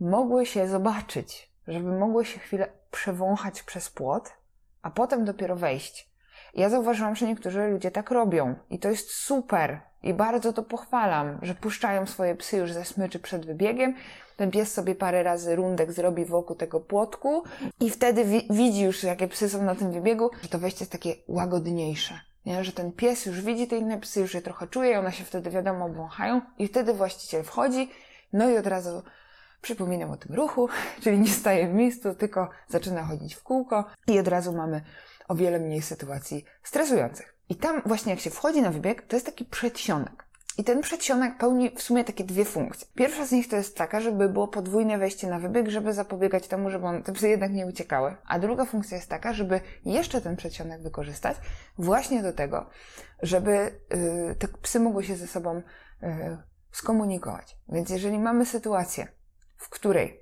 mogły 0.00 0.46
się 0.46 0.68
zobaczyć, 0.68 1.52
żeby 1.68 1.98
mogły 1.98 2.24
się 2.24 2.38
chwilę 2.38 2.68
przewąchać 2.90 3.62
przez 3.62 3.90
płot, 3.90 4.32
a 4.82 4.90
potem 4.90 5.24
dopiero 5.24 5.56
wejść. 5.56 6.10
Ja 6.54 6.70
zauważyłam, 6.70 7.16
że 7.16 7.26
niektórzy 7.26 7.68
ludzie 7.68 7.90
tak 7.90 8.10
robią 8.10 8.54
i 8.70 8.78
to 8.78 8.88
jest 8.88 9.10
super 9.10 9.80
i 10.02 10.14
bardzo 10.14 10.52
to 10.52 10.62
pochwalam, 10.62 11.38
że 11.42 11.54
puszczają 11.54 12.06
swoje 12.06 12.34
psy 12.34 12.56
już 12.56 12.72
ze 12.72 12.84
smyczy 12.84 13.18
przed 13.18 13.46
wybiegiem. 13.46 13.94
Pies 14.52 14.72
sobie 14.72 14.94
parę 14.94 15.22
razy 15.22 15.56
rundek 15.56 15.92
zrobi 15.92 16.24
wokół 16.24 16.56
tego 16.56 16.80
płotku 16.80 17.42
i 17.80 17.90
wtedy 17.90 18.24
wi 18.24 18.46
widzi 18.50 18.82
już, 18.82 19.02
jakie 19.02 19.28
psy 19.28 19.48
są 19.48 19.62
na 19.62 19.74
tym 19.74 19.92
wybiegu, 19.92 20.30
że 20.42 20.48
to 20.48 20.58
wejście 20.58 20.82
jest 20.82 20.92
takie 20.92 21.14
łagodniejsze. 21.28 22.20
Nie? 22.46 22.64
Że 22.64 22.72
ten 22.72 22.92
pies 22.92 23.26
już 23.26 23.40
widzi 23.40 23.66
te 23.66 23.76
inne 23.76 23.98
psy, 23.98 24.20
już 24.20 24.34
je 24.34 24.42
trochę 24.42 24.66
czuje, 24.66 24.98
one 24.98 25.12
się 25.12 25.24
wtedy 25.24 25.50
wiadomo 25.50 25.88
wąchają 25.88 26.40
i 26.58 26.68
wtedy 26.68 26.94
właściciel 26.94 27.44
wchodzi, 27.44 27.90
no 28.32 28.50
i 28.50 28.56
od 28.58 28.66
razu 28.66 29.02
przypominam 29.62 30.10
o 30.10 30.16
tym 30.16 30.34
ruchu, 30.34 30.68
czyli 31.02 31.18
nie 31.18 31.28
staje 31.28 31.68
w 31.68 31.74
miejscu, 31.74 32.14
tylko 32.14 32.48
zaczyna 32.68 33.04
chodzić 33.04 33.34
w 33.34 33.42
kółko 33.42 33.84
i 34.06 34.18
od 34.18 34.28
razu 34.28 34.52
mamy 34.52 34.82
o 35.28 35.34
wiele 35.34 35.58
mniej 35.58 35.82
sytuacji 35.82 36.44
stresujących. 36.62 37.36
I 37.48 37.56
tam 37.56 37.82
właśnie 37.86 38.10
jak 38.10 38.20
się 38.20 38.30
wchodzi 38.30 38.62
na 38.62 38.70
wybieg, 38.70 39.02
to 39.02 39.16
jest 39.16 39.26
taki 39.26 39.44
przedsionek. 39.44 40.25
I 40.58 40.64
ten 40.64 40.80
przedsionek 40.80 41.38
pełni 41.38 41.70
w 41.70 41.82
sumie 41.82 42.04
takie 42.04 42.24
dwie 42.24 42.44
funkcje. 42.44 42.86
Pierwsza 42.94 43.26
z 43.26 43.32
nich 43.32 43.48
to 43.48 43.56
jest 43.56 43.76
taka, 43.76 44.00
żeby 44.00 44.28
było 44.28 44.48
podwójne 44.48 44.98
wejście 44.98 45.26
na 45.26 45.38
wybieg, 45.38 45.68
żeby 45.68 45.92
zapobiegać 45.92 46.48
temu, 46.48 46.70
żeby 46.70 46.86
te 47.04 47.12
psy 47.12 47.28
jednak 47.28 47.52
nie 47.52 47.66
uciekały. 47.66 48.16
A 48.26 48.38
druga 48.38 48.64
funkcja 48.64 48.96
jest 48.96 49.10
taka, 49.10 49.32
żeby 49.32 49.60
jeszcze 49.84 50.20
ten 50.20 50.36
przedsionek 50.36 50.82
wykorzystać 50.82 51.36
właśnie 51.78 52.22
do 52.22 52.32
tego, 52.32 52.66
żeby 53.22 53.80
yy, 54.28 54.34
te 54.34 54.48
psy 54.48 54.80
mogły 54.80 55.04
się 55.04 55.16
ze 55.16 55.26
sobą 55.26 55.62
yy, 56.02 56.38
skomunikować. 56.72 57.56
Więc 57.68 57.90
jeżeli 57.90 58.18
mamy 58.18 58.46
sytuację, 58.46 59.08
w 59.56 59.68
której 59.68 60.20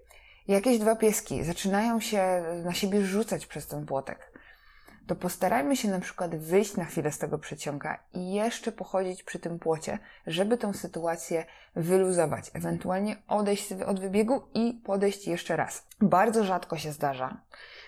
jakieś 0.49 0.79
dwa 0.79 0.97
pieski 0.97 1.45
zaczynają 1.45 2.01
się 2.01 2.43
na 2.65 2.75
siebie 2.75 3.01
rzucać 3.01 3.47
przez 3.47 3.67
ten 3.67 3.87
płotek, 3.87 4.34
to 5.07 5.17
postarajmy 5.17 5.77
się 5.77 5.89
na 5.89 6.01
przykład 6.01 6.37
wyjść 6.37 6.77
na 6.77 6.85
chwilę 6.85 7.13
z 7.13 7.19
tego 7.19 7.39
przeciąga 7.39 7.99
i 8.15 8.33
jeszcze 8.33 8.73
pochodzić 8.73 9.23
przy 9.23 9.39
tym 9.39 9.59
płocie, 9.59 9.99
żeby 10.27 10.59
tą 10.59 10.73
sytuację 10.73 11.45
wyluzować, 11.77 12.51
ewentualnie 12.55 13.17
odejść 13.29 13.73
od 13.73 14.01
wybiegu 14.01 14.43
i 14.55 14.81
podejść 14.85 15.27
jeszcze 15.27 15.57
raz. 15.57 15.87
Bardzo 16.01 16.45
rzadko 16.45 16.79
się 16.79 16.93
zdarza, 16.93 17.41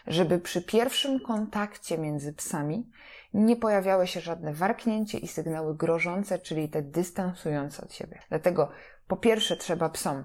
żeby 0.07 0.39
przy 0.39 0.63
pierwszym 0.63 1.21
kontakcie 1.21 1.99
między 1.99 2.33
psami 2.33 2.91
nie 3.35 3.57
pojawiały 3.57 4.07
się 4.07 4.21
żadne 4.21 4.53
warknięcie 4.53 5.19
i 5.19 5.29
sygnały 5.29 5.77
grożące, 5.77 6.39
czyli 6.39 6.69
te 6.69 6.83
dystansujące 6.83 7.85
od 7.85 7.93
siebie. 7.93 8.19
Dlatego 8.29 8.71
po 9.09 9.17
pierwsze 9.17 9.57
trzeba 9.57 9.89
psom 9.89 10.25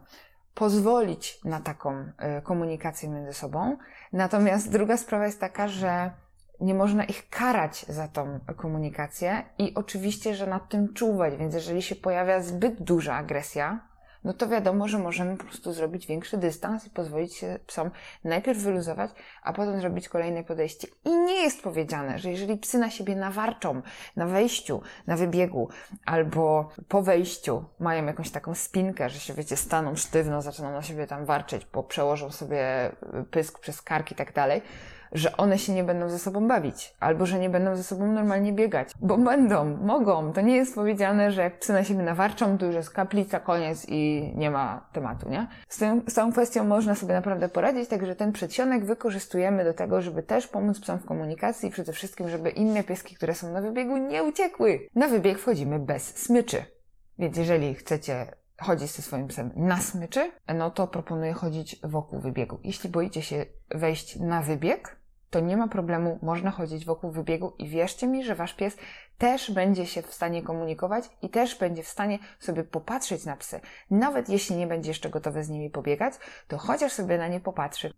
pozwolić 0.53 1.39
na 1.45 1.59
taką 1.59 2.11
e, 2.17 2.41
komunikację 2.41 3.09
między 3.09 3.33
sobą. 3.33 3.77
Natomiast 4.13 4.71
druga 4.71 4.97
sprawa 4.97 5.25
jest 5.25 5.39
taka, 5.39 5.67
że 5.67 6.11
nie 6.61 6.73
można 6.73 7.03
ich 7.03 7.29
karać 7.29 7.85
za 7.85 8.07
tą 8.07 8.39
komunikację 8.57 9.43
i 9.57 9.73
oczywiście, 9.75 10.35
że 10.35 10.47
nad 10.47 10.69
tym 10.69 10.93
czuwać, 10.93 11.35
więc 11.37 11.53
jeżeli 11.53 11.81
się 11.81 11.95
pojawia 11.95 12.41
zbyt 12.41 12.83
duża 12.83 13.15
agresja, 13.15 13.91
no 14.23 14.33
to 14.33 14.47
wiadomo, 14.47 14.87
że 14.87 14.99
możemy 14.99 15.37
po 15.37 15.43
prostu 15.43 15.73
zrobić 15.73 16.07
większy 16.07 16.37
dystans 16.37 16.87
i 16.87 16.89
pozwolić 16.89 17.35
się 17.35 17.59
psom 17.67 17.91
najpierw 18.23 18.59
wyluzować, 18.59 19.11
a 19.43 19.53
potem 19.53 19.81
zrobić 19.81 20.09
kolejne 20.09 20.43
podejście. 20.43 20.87
I 21.05 21.09
nie 21.09 21.43
jest 21.43 21.61
powiedziane, 21.61 22.19
że 22.19 22.31
jeżeli 22.31 22.57
psy 22.57 22.77
na 22.77 22.89
siebie 22.89 23.15
nawarczą 23.15 23.81
na 24.15 24.25
wejściu, 24.25 24.81
na 25.07 25.17
wybiegu 25.17 25.69
albo 26.05 26.69
po 26.87 27.01
wejściu 27.01 27.65
mają 27.79 28.05
jakąś 28.05 28.31
taką 28.31 28.55
spinkę, 28.55 29.09
że 29.09 29.19
się 29.19 29.33
wiecie, 29.33 29.57
staną 29.57 29.95
sztywno, 29.95 30.41
zaczynają 30.41 30.75
na 30.75 30.83
siebie 30.83 31.07
tam 31.07 31.25
warczeć, 31.25 31.67
bo 31.73 31.83
przełożą 31.83 32.31
sobie 32.31 32.91
pysk 33.31 33.59
przez 33.59 33.81
kark 33.81 34.11
i 34.11 34.15
tak 34.15 34.33
dalej, 34.33 34.61
że 35.11 35.37
one 35.37 35.59
się 35.59 35.73
nie 35.73 35.83
będą 35.83 36.09
ze 36.09 36.19
sobą 36.19 36.47
bawić, 36.47 36.95
albo 36.99 37.25
że 37.25 37.39
nie 37.39 37.49
będą 37.49 37.75
ze 37.75 37.83
sobą 37.83 38.11
normalnie 38.11 38.53
biegać, 38.53 38.89
bo 39.01 39.17
będą, 39.17 39.77
mogą. 39.77 40.33
To 40.33 40.41
nie 40.41 40.55
jest 40.55 40.75
powiedziane, 40.75 41.31
że 41.31 41.41
jak 41.41 41.59
psy 41.59 41.73
na 41.73 41.83
siebie 41.83 42.03
nawarczą, 42.03 42.57
to 42.57 42.65
już 42.65 42.75
jest 42.75 42.89
kaplica, 42.89 43.39
koniec 43.39 43.85
i 43.89 44.31
nie 44.35 44.51
ma 44.51 44.89
tematu, 44.91 45.29
nie? 45.29 45.47
Z, 45.69 45.77
tą, 45.77 46.01
z 46.07 46.13
tą 46.13 46.31
kwestią 46.31 46.63
można 46.63 46.95
sobie 46.95 47.13
naprawdę 47.13 47.49
poradzić, 47.49 47.89
także 47.89 48.15
ten 48.15 48.31
przedsionek 48.31 48.85
wykorzystujemy 48.85 49.63
do 49.63 49.73
tego, 49.73 50.01
żeby 50.01 50.23
też 50.23 50.47
pomóc 50.47 50.79
psom 50.79 50.99
w 50.99 51.05
komunikacji 51.05 51.69
i 51.69 51.71
przede 51.71 51.93
wszystkim, 51.93 52.29
żeby 52.29 52.49
inne 52.49 52.83
pieski, 52.83 53.15
które 53.15 53.35
są 53.35 53.53
na 53.53 53.61
wybiegu, 53.61 53.97
nie 53.97 54.23
uciekły. 54.23 54.79
Na 54.95 55.07
wybieg 55.07 55.39
wchodzimy 55.39 55.79
bez 55.79 56.17
smyczy. 56.17 56.65
Więc 57.19 57.37
jeżeli 57.37 57.75
chcecie 57.75 58.25
chodzić 58.61 58.91
ze 58.91 59.01
swoim 59.01 59.27
psem 59.27 59.51
na 59.55 59.77
smyczy, 59.77 60.31
no 60.55 60.71
to 60.71 60.87
proponuję 60.87 61.33
chodzić 61.33 61.79
wokół 61.83 62.19
wybiegu. 62.19 62.59
Jeśli 62.63 62.89
boicie 62.89 63.21
się 63.21 63.45
wejść 63.75 64.15
na 64.15 64.41
wybieg, 64.41 65.00
to 65.31 65.39
nie 65.39 65.57
ma 65.57 65.67
problemu, 65.67 66.19
można 66.21 66.51
chodzić 66.51 66.85
wokół 66.85 67.11
wybiegu 67.11 67.53
i 67.57 67.69
wierzcie 67.69 68.07
mi, 68.07 68.23
że 68.23 68.35
wasz 68.35 68.53
pies 68.53 68.77
też 69.17 69.51
będzie 69.51 69.85
się 69.85 70.01
w 70.01 70.13
stanie 70.13 70.43
komunikować 70.43 71.09
i 71.21 71.29
też 71.29 71.55
będzie 71.55 71.83
w 71.83 71.87
stanie 71.87 72.19
sobie 72.39 72.63
popatrzeć 72.63 73.25
na 73.25 73.37
psy. 73.37 73.59
Nawet 73.91 74.29
jeśli 74.29 74.55
nie 74.55 74.67
będzie 74.67 74.89
jeszcze 74.89 75.09
gotowy 75.09 75.43
z 75.43 75.49
nimi 75.49 75.69
pobiegać, 75.69 76.13
to 76.47 76.57
chociaż 76.57 76.91
sobie 76.91 77.17
na 77.17 77.27
nie 77.27 77.39
popatrzy. 77.39 77.93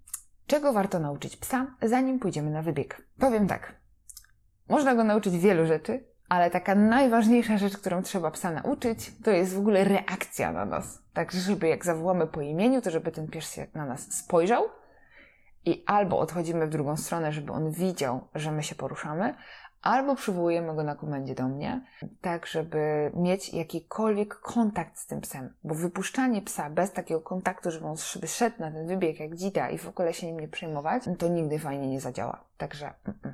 Czego 0.47 0.73
warto 0.73 0.99
nauczyć 0.99 1.37
psa, 1.37 1.67
zanim 1.81 2.19
pójdziemy 2.19 2.51
na 2.51 2.61
wybieg? 2.61 3.01
Powiem 3.19 3.47
tak. 3.47 3.75
Można 4.69 4.95
go 4.95 5.03
nauczyć 5.03 5.37
wielu 5.37 5.65
rzeczy, 5.65 6.03
ale 6.29 6.51
taka 6.51 6.75
najważniejsza 6.75 7.57
rzecz, 7.57 7.77
którą 7.77 8.03
trzeba 8.03 8.31
psa 8.31 8.51
nauczyć, 8.51 9.11
to 9.23 9.31
jest 9.31 9.53
w 9.53 9.59
ogóle 9.59 9.83
reakcja 9.83 10.51
na 10.51 10.65
nas. 10.65 11.03
Tak, 11.13 11.31
żeby 11.31 11.67
jak 11.67 11.85
zawołamy 11.85 12.27
po 12.27 12.41
imieniu, 12.41 12.81
to 12.81 12.91
żeby 12.91 13.11
ten 13.11 13.27
pies 13.27 13.53
się 13.53 13.67
na 13.73 13.85
nas 13.85 14.13
spojrzał, 14.13 14.63
i 15.65 15.83
albo 15.85 16.19
odchodzimy 16.19 16.67
w 16.67 16.69
drugą 16.69 16.97
stronę, 16.97 17.31
żeby 17.31 17.51
on 17.51 17.71
widział, 17.71 18.27
że 18.35 18.51
my 18.51 18.63
się 18.63 18.75
poruszamy, 18.75 19.33
albo 19.81 20.15
przywołujemy 20.15 20.75
go 20.75 20.83
na 20.83 20.95
komendzie 20.95 21.35
do 21.35 21.47
mnie, 21.47 21.81
tak 22.21 22.47
żeby 22.47 23.11
mieć 23.15 23.53
jakikolwiek 23.53 24.35
kontakt 24.35 24.99
z 24.99 25.05
tym 25.05 25.21
psem. 25.21 25.53
Bo 25.63 25.75
wypuszczanie 25.75 26.41
psa 26.41 26.69
bez 26.69 26.91
takiego 26.91 27.21
kontaktu, 27.21 27.71
żeby 27.71 27.85
on 27.85 27.97
szedł 28.27 28.55
na 28.59 28.71
ten 28.71 28.87
wybieg 28.87 29.19
jak 29.19 29.35
dzida 29.35 29.69
i 29.69 29.77
w 29.77 29.87
ogóle 29.87 30.13
się 30.13 30.27
nim 30.27 30.39
nie 30.39 30.47
przejmować, 30.47 31.03
to 31.17 31.27
nigdy 31.27 31.59
fajnie 31.59 31.87
nie 31.87 32.01
zadziała. 32.01 32.43
Także 32.57 32.93
mm 33.05 33.19
-mm. 33.23 33.33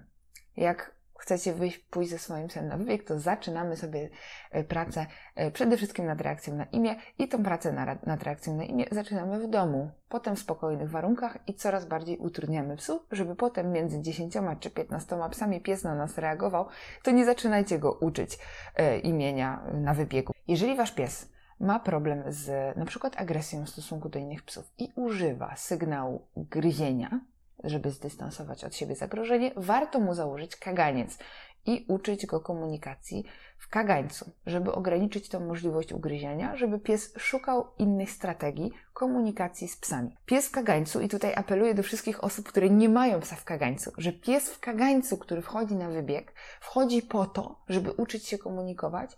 jak 0.58 0.99
chcecie 1.20 1.54
wyjść, 1.54 1.78
pójść 1.78 2.12
ze 2.12 2.20
swoim 2.20 2.48
psem 2.48 2.68
na 2.68 2.78
wybieg, 2.78 3.04
to 3.04 3.20
zaczynamy 3.20 3.78
sobie 3.78 4.10
e, 4.52 4.64
pracę 4.64 5.06
e, 5.36 5.52
przede 5.52 5.78
wszystkim 5.78 6.06
nad 6.06 6.22
reakcją 6.22 6.56
na 6.56 6.64
imię 6.64 6.96
i 7.20 7.28
tą 7.28 7.44
pracę 7.44 7.74
nad 8.06 8.24
reakcją 8.24 8.58
na 8.58 8.64
imię 8.64 8.86
zaczynamy 8.92 9.40
w 9.40 9.50
domu, 9.50 9.92
potem 10.10 10.36
w 10.36 10.40
spokojnych 10.40 10.90
warunkach 10.90 11.38
i 11.48 11.54
coraz 11.54 11.86
bardziej 11.86 12.18
utrudniamy 12.18 12.78
psu, 12.78 13.06
żeby 13.12 13.36
potem 13.36 13.72
między 13.72 14.02
10 14.02 14.34
czy 14.60 14.70
15 14.70 15.18
psami 15.32 15.62
pies 15.62 15.84
na 15.84 15.96
nas 15.96 16.18
reagował, 16.18 16.68
to 17.04 17.12
nie 17.12 17.26
zaczynajcie 17.26 17.80
go 17.80 17.92
uczyć 17.92 18.40
e, 18.76 19.00
imienia 19.00 19.64
na 19.74 19.94
wybiegu. 19.94 20.34
Jeżeli 20.48 20.76
wasz 20.76 20.92
pies 20.92 21.30
ma 21.60 21.80
problem 21.80 22.24
z 22.28 22.78
na 22.78 22.86
przykład 22.86 23.22
agresją 23.22 23.66
w 23.66 23.70
stosunku 23.70 24.10
do 24.10 24.20
innych 24.20 24.44
psów 24.44 24.74
i 24.78 24.92
używa 24.96 25.56
sygnału 25.56 26.28
gryzienia, 26.38 27.20
żeby 27.64 27.92
zdystansować 27.92 28.64
od 28.64 28.76
siebie 28.76 28.96
zagrożenie, 28.96 29.52
warto 29.56 30.00
mu 30.00 30.14
założyć 30.14 30.56
kaganiec 30.56 31.18
i 31.66 31.86
uczyć 31.88 32.26
go 32.26 32.40
komunikacji 32.40 33.26
w 33.58 33.70
kagańcu, 33.70 34.32
żeby 34.46 34.72
ograniczyć 34.72 35.30
tą 35.30 35.40
możliwość 35.40 35.94
ugryzienia, 35.94 36.56
żeby 36.56 36.80
pies 36.80 37.14
szukał 37.18 37.68
innych 37.78 38.12
strategii 38.12 38.72
komunikacji 38.94 39.68
z 39.68 39.78
psami. 39.78 40.18
Pies 40.26 40.48
w 40.48 40.52
kagańcu, 40.52 41.02
i 41.02 41.10
tutaj 41.10 41.34
apeluję 41.36 41.74
do 41.74 41.84
wszystkich 41.84 42.24
osób, 42.24 42.48
które 42.48 42.70
nie 42.70 42.90
mają 42.90 43.20
psa 43.20 43.36
w 43.36 43.44
kagańcu, 43.44 43.92
że 43.98 44.14
pies 44.14 44.50
w 44.50 44.60
kagańcu, 44.60 45.18
który 45.18 45.42
wchodzi 45.42 45.76
na 45.76 45.90
wybieg, 45.90 46.34
wchodzi 46.60 47.02
po 47.02 47.26
to, 47.26 47.60
żeby 47.70 47.92
uczyć 47.92 48.28
się 48.28 48.38
komunikować 48.38 49.12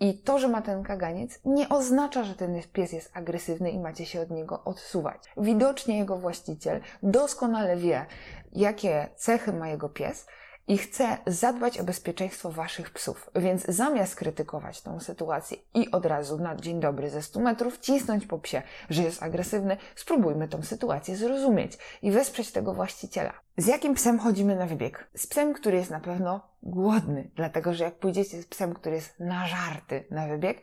i 0.00 0.18
to, 0.18 0.38
że 0.38 0.48
ma 0.48 0.62
ten 0.62 0.82
kaganiec, 0.82 1.40
nie 1.44 1.68
oznacza, 1.68 2.24
że 2.24 2.34
ten 2.34 2.62
pies 2.72 2.92
jest 2.92 3.10
agresywny 3.16 3.70
i 3.70 3.78
macie 3.78 4.06
się 4.06 4.20
od 4.20 4.30
niego 4.30 4.64
odsuwać. 4.64 5.22
Widocznie 5.36 5.98
jego 5.98 6.16
właściciel 6.16 6.80
doskonale 7.02 7.76
wie, 7.76 8.06
jakie 8.52 9.08
cechy 9.16 9.52
ma 9.52 9.68
jego 9.68 9.88
pies, 9.88 10.26
i 10.68 10.78
chce 10.78 11.18
zadbać 11.26 11.78
o 11.78 11.84
bezpieczeństwo 11.84 12.50
waszych 12.50 12.90
psów. 12.90 13.30
Więc 13.34 13.64
zamiast 13.64 14.16
krytykować 14.16 14.82
tą 14.82 15.00
sytuację 15.00 15.56
i 15.74 15.90
od 15.90 16.06
razu 16.06 16.38
na 16.38 16.56
dzień 16.56 16.80
dobry 16.80 17.10
ze 17.10 17.22
100 17.22 17.40
metrów 17.40 17.78
cisnąć 17.78 18.26
po 18.26 18.38
psie, 18.38 18.62
że 18.90 19.02
jest 19.02 19.22
agresywny, 19.22 19.76
spróbujmy 19.96 20.48
tą 20.48 20.62
sytuację 20.62 21.16
zrozumieć 21.16 21.78
i 22.02 22.10
wesprzeć 22.10 22.52
tego 22.52 22.74
właściciela. 22.74 23.32
Z 23.56 23.66
jakim 23.66 23.94
psem 23.94 24.18
chodzimy 24.18 24.56
na 24.56 24.66
wybieg? 24.66 25.08
Z 25.14 25.26
psem, 25.26 25.54
który 25.54 25.76
jest 25.76 25.90
na 25.90 26.00
pewno 26.00 26.40
głodny, 26.62 27.30
dlatego 27.36 27.74
że 27.74 27.84
jak 27.84 27.94
pójdziecie 27.94 28.42
z 28.42 28.46
psem, 28.46 28.74
który 28.74 28.96
jest 28.96 29.20
nażarty 29.20 30.04
na 30.10 30.26
wybieg, 30.28 30.62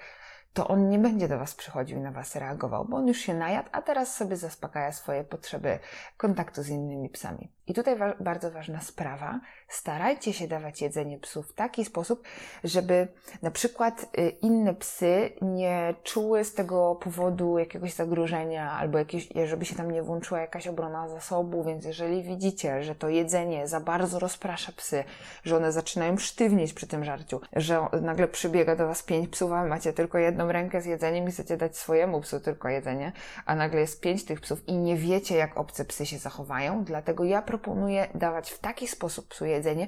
to 0.54 0.68
on 0.68 0.90
nie 0.90 1.00
będzie 1.00 1.28
do 1.28 1.40
Was 1.40 1.56
przychodził 1.56 1.98
i 1.98 2.02
na 2.02 2.12
Was 2.12 2.36
reagował, 2.36 2.86
bo 2.86 2.98
on 2.98 3.08
już 3.08 3.18
się 3.18 3.34
najadł, 3.34 3.70
a 3.72 3.82
teraz 3.82 4.16
sobie 4.16 4.38
zaspokaja 4.38 4.92
swoje 4.92 5.24
potrzeby 5.24 5.80
kontaktu 6.18 6.64
z 6.64 6.70
innymi 6.70 7.10
psami. 7.10 7.52
I 7.68 7.74
tutaj 7.74 7.96
wa 7.96 8.14
bardzo 8.20 8.52
ważna 8.52 8.82
sprawa. 8.82 9.40
Starajcie 9.68 10.34
się 10.34 10.48
dawać 10.48 10.82
jedzenie 10.82 11.20
psu 11.20 11.44
w 11.44 11.54
taki 11.54 11.86
sposób, 11.86 12.24
żeby 12.64 13.08
na 13.42 13.52
przykład 13.52 14.06
y, 14.18 14.30
inne 14.30 14.74
psy 14.74 15.32
nie 15.42 15.94
czuły 16.04 16.44
z 16.44 16.54
tego 16.54 16.96
powodu 16.96 17.58
jakiegoś 17.58 17.94
zagrożenia 17.94 18.72
albo 18.72 18.98
jakieś, 18.98 19.30
żeby 19.46 19.66
się 19.66 19.76
tam 19.76 19.92
nie 19.92 20.04
włączyła 20.04 20.40
jakaś 20.40 20.68
obrona 20.68 21.10
zasobu, 21.10 21.64
więc 21.64 21.86
jeżeli 21.86 22.24
widzicie, 22.24 22.84
że 22.84 22.96
to 22.96 23.10
jedzenie 23.10 23.68
za 23.68 23.80
bardzo 23.80 24.20
rozprasza 24.20 24.72
psy, 24.72 25.04
że 25.44 25.58
one 25.58 25.72
zaczynają 25.72 26.18
sztywnieć 26.18 26.74
przy 26.74 26.88
tym 26.88 27.04
żarciu, 27.04 27.42
że 27.56 27.88
nagle 28.02 28.28
przybiega 28.28 28.76
do 28.76 28.88
Was 28.88 29.04
pięć 29.04 29.30
psów, 29.30 29.52
a 29.52 29.66
macie 29.66 29.94
tylko 29.94 30.18
jedną 30.18 30.52
rękę 30.52 30.82
z 30.82 30.86
jedzeniem 30.86 31.28
i 31.28 31.32
chcecie 31.32 31.58
dać 31.58 31.78
swojemu 31.78 32.22
psu 32.22 32.40
tylko 32.40 32.70
jedzenie, 32.70 33.12
a 33.46 33.56
nagle 33.56 33.80
jest 33.82 34.02
pięć 34.02 34.26
tych 34.26 34.42
psów 34.42 34.68
i 34.68 34.74
nie 34.74 34.96
wiecie, 34.96 35.36
jak 35.36 35.58
obce 35.58 35.86
psy 35.86 36.06
się 36.06 36.18
zachowają, 36.18 36.84
dlatego 36.84 37.24
ja 37.24 37.42
proponuję 37.52 38.08
dawać 38.16 38.52
w 38.52 38.60
taki 38.60 38.88
sposób 38.88 39.28
psu 39.28 39.46
jedzenie, 39.46 39.88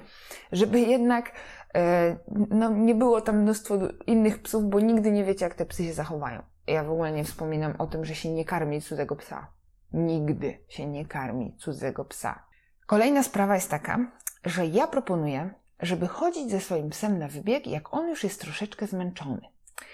żeby 0.51 0.79
jednak 0.79 1.32
e, 1.75 2.15
no, 2.50 2.70
nie 2.70 2.96
było 2.96 3.22
tam 3.22 3.41
mnóstwo 3.41 3.79
innych 4.08 4.41
psów, 4.41 4.63
bo 4.70 4.79
nigdy 4.79 5.12
nie 5.12 5.24
wiecie, 5.24 5.46
jak 5.46 5.55
te 5.55 5.65
psy 5.65 5.84
się 5.84 5.93
zachowają. 5.93 6.43
Ja 6.67 6.84
w 6.84 6.91
ogóle 6.91 7.12
nie 7.12 7.24
wspominam 7.24 7.75
o 7.77 7.88
tym, 7.88 8.05
że 8.05 8.15
się 8.15 8.29
nie 8.29 8.46
karmi 8.46 8.82
cudzego 8.82 9.15
psa. 9.15 9.48
Nigdy 9.93 10.60
się 10.67 10.88
nie 10.88 11.05
karmi 11.05 11.55
cudzego 11.58 12.05
psa. 12.05 12.46
Kolejna 12.86 13.24
sprawa 13.24 13.55
jest 13.55 13.70
taka, 13.70 14.12
że 14.46 14.65
ja 14.65 14.88
proponuję, 14.88 15.53
żeby 15.79 16.08
chodzić 16.08 16.51
ze 16.51 16.60
swoim 16.60 16.89
psem 16.89 17.20
na 17.20 17.27
wybieg, 17.27 17.67
jak 17.67 17.93
on 17.93 18.10
już 18.10 18.24
jest 18.24 18.41
troszeczkę 18.41 18.88
zmęczony. 18.88 19.41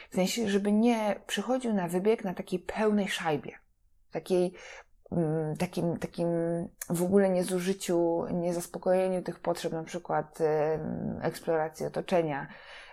W 0.10 0.16
sensie, 0.16 0.50
żeby 0.50 0.72
nie 0.72 1.22
przychodził 1.28 1.74
na 1.74 1.88
wybieg 1.88 2.24
na 2.24 2.34
takiej 2.34 2.60
pełnej 2.60 3.08
szajbie. 3.08 3.52
Takiej 4.12 4.54
takim, 5.60 5.98
takim 5.98 6.28
w 6.90 7.04
ogóle 7.04 7.30
niezużyciu, 7.30 8.26
niezaspokojeniu 8.32 9.22
tych 9.22 9.40
potrzeb, 9.40 9.74
na 9.74 9.84
przykład 9.84 10.40
eksploracji 11.22 11.86
otoczenia 11.86 12.48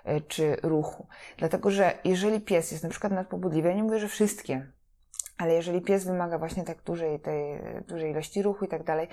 e, 0.05 0.21
czy 0.21 0.57
ruchu. 0.63 1.07
Dlatego, 1.39 1.71
że 1.71 1.99
jeżeli 2.05 2.41
pies 2.41 2.73
jest 2.73 2.85
na 2.85 2.91
przykład 2.91 3.13
nadpobudliwy, 3.13 3.69
ja 3.69 3.75
nie 3.75 3.83
mówię, 3.83 3.99
że 3.99 4.09
wszystkie, 4.09 4.73
ale 5.39 5.55
jeżeli 5.55 5.81
pies 5.81 6.05
wymaga 6.05 6.39
właśnie 6.39 6.65
tak 6.65 6.83
dużej, 6.83 7.21
tej, 7.21 7.61
dużej 7.89 8.11
ilości 8.11 8.43
ruchu 8.43 8.65
i 8.65 8.69
tak 8.69 8.85
dalej, 8.85 9.09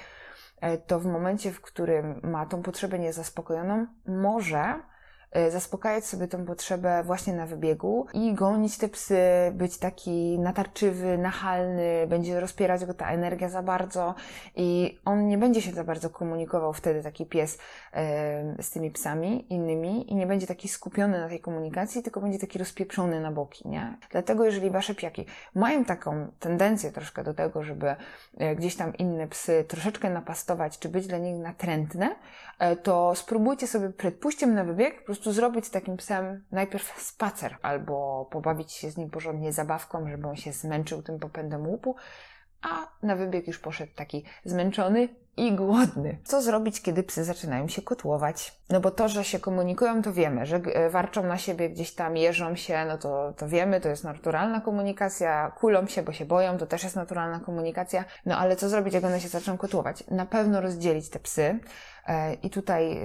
e, 0.61 0.77
to 0.77 0.99
w 0.99 1.05
momencie, 1.05 1.51
w 1.51 1.61
którym 1.61 2.19
ma 2.23 2.45
tą 2.45 2.61
potrzebę 2.61 2.99
niezaspokojoną, 2.99 3.87
może 4.05 4.79
zaspokajać 5.49 6.05
sobie 6.05 6.27
tę 6.27 6.45
potrzebę 6.45 7.03
właśnie 7.03 7.33
na 7.33 7.45
wybiegu 7.45 8.07
i 8.13 8.33
gonić 8.33 8.77
te 8.77 8.87
psy, 8.87 9.17
być 9.53 9.77
taki 9.77 10.39
natarczywy, 10.39 11.17
nachalny, 11.17 12.07
będzie 12.07 12.39
rozpierać 12.39 12.85
go 12.85 12.93
ta 12.93 13.11
energia 13.11 13.49
za 13.49 13.63
bardzo 13.63 14.15
i 14.55 14.99
on 15.05 15.27
nie 15.27 15.37
będzie 15.37 15.61
się 15.61 15.71
za 15.71 15.83
bardzo 15.83 16.09
komunikował 16.09 16.73
wtedy 16.73 17.03
taki 17.03 17.25
pies 17.25 17.57
z 18.61 18.69
tymi 18.69 18.91
psami 18.91 19.53
innymi 19.53 20.11
i 20.11 20.15
nie 20.15 20.27
będzie 20.27 20.47
taki 20.47 20.67
skupiony 20.67 21.19
na 21.19 21.29
tej 21.29 21.39
komunikacji, 21.39 22.03
tylko 22.03 22.21
będzie 22.21 22.39
taki 22.39 22.59
rozpieprzony 22.59 23.21
na 23.21 23.31
boki, 23.31 23.67
nie? 23.67 23.97
Dlatego 24.11 24.45
jeżeli 24.45 24.69
wasze 24.69 24.95
piaki 24.95 25.25
mają 25.55 25.85
taką 25.85 26.27
tendencję 26.39 26.91
troszkę 26.91 27.23
do 27.23 27.33
tego, 27.33 27.63
żeby 27.63 27.95
e, 28.37 28.55
gdzieś 28.55 28.75
tam 28.75 28.97
inne 28.97 29.27
psy 29.27 29.65
troszeczkę 29.67 30.09
napastować, 30.09 30.79
czy 30.79 30.89
być 30.89 31.07
dla 31.07 31.17
nich 31.17 31.35
natrętne, 31.35 32.15
to 32.83 33.15
spróbujcie 33.15 33.67
sobie 33.67 33.89
przed 33.89 34.15
pójściem 34.15 34.53
na 34.53 34.63
wybieg 34.63 34.99
po 34.99 35.05
prostu 35.05 35.22
prostu 35.23 35.41
zrobić 35.41 35.65
z 35.65 35.71
takim 35.71 35.97
psem 35.97 36.43
najpierw 36.51 37.01
spacer 37.01 37.57
albo 37.61 38.25
pobawić 38.31 38.71
się 38.71 38.91
z 38.91 38.97
nim 38.97 39.09
porządnie 39.09 39.53
zabawką, 39.53 40.09
żeby 40.09 40.27
on 40.27 40.35
się 40.35 40.51
zmęczył 40.51 41.01
tym 41.01 41.19
popędem 41.19 41.67
łupu, 41.67 41.95
a 42.61 42.87
na 43.03 43.15
wybieg 43.15 43.47
już 43.47 43.59
poszedł 43.59 43.91
taki 43.95 44.25
zmęczony 44.45 45.09
i 45.37 45.55
głodny. 45.55 46.17
Co 46.23 46.41
zrobić, 46.41 46.81
kiedy 46.81 47.03
psy 47.03 47.23
zaczynają 47.23 47.67
się 47.67 47.81
kotłować? 47.81 48.61
No 48.69 48.79
bo 48.79 48.91
to, 48.91 49.09
że 49.09 49.23
się 49.23 49.39
komunikują, 49.39 50.01
to 50.01 50.13
wiemy, 50.13 50.45
że 50.45 50.55
e, 50.55 50.89
warczą 50.89 51.23
na 51.23 51.37
siebie 51.37 51.69
gdzieś 51.69 51.95
tam, 51.95 52.17
jeżą 52.17 52.55
się, 52.55 52.85
no 52.85 52.97
to, 52.97 53.33
to 53.37 53.47
wiemy, 53.47 53.81
to 53.81 53.89
jest 53.89 54.03
naturalna 54.03 54.61
komunikacja, 54.61 55.51
kulą 55.51 55.87
się, 55.87 56.03
bo 56.03 56.13
się 56.13 56.25
boją, 56.25 56.57
to 56.57 56.65
też 56.67 56.83
jest 56.83 56.95
naturalna 56.95 57.39
komunikacja. 57.39 58.05
No 58.25 58.37
ale 58.37 58.55
co 58.55 58.69
zrobić, 58.69 58.93
jak 58.93 59.03
one 59.03 59.19
się 59.19 59.27
zaczną 59.27 59.57
kotłować? 59.57 60.03
Na 60.11 60.25
pewno 60.25 60.61
rozdzielić 60.61 61.09
te 61.09 61.19
psy, 61.19 61.59
I 62.41 62.49
tutaj 62.49 62.97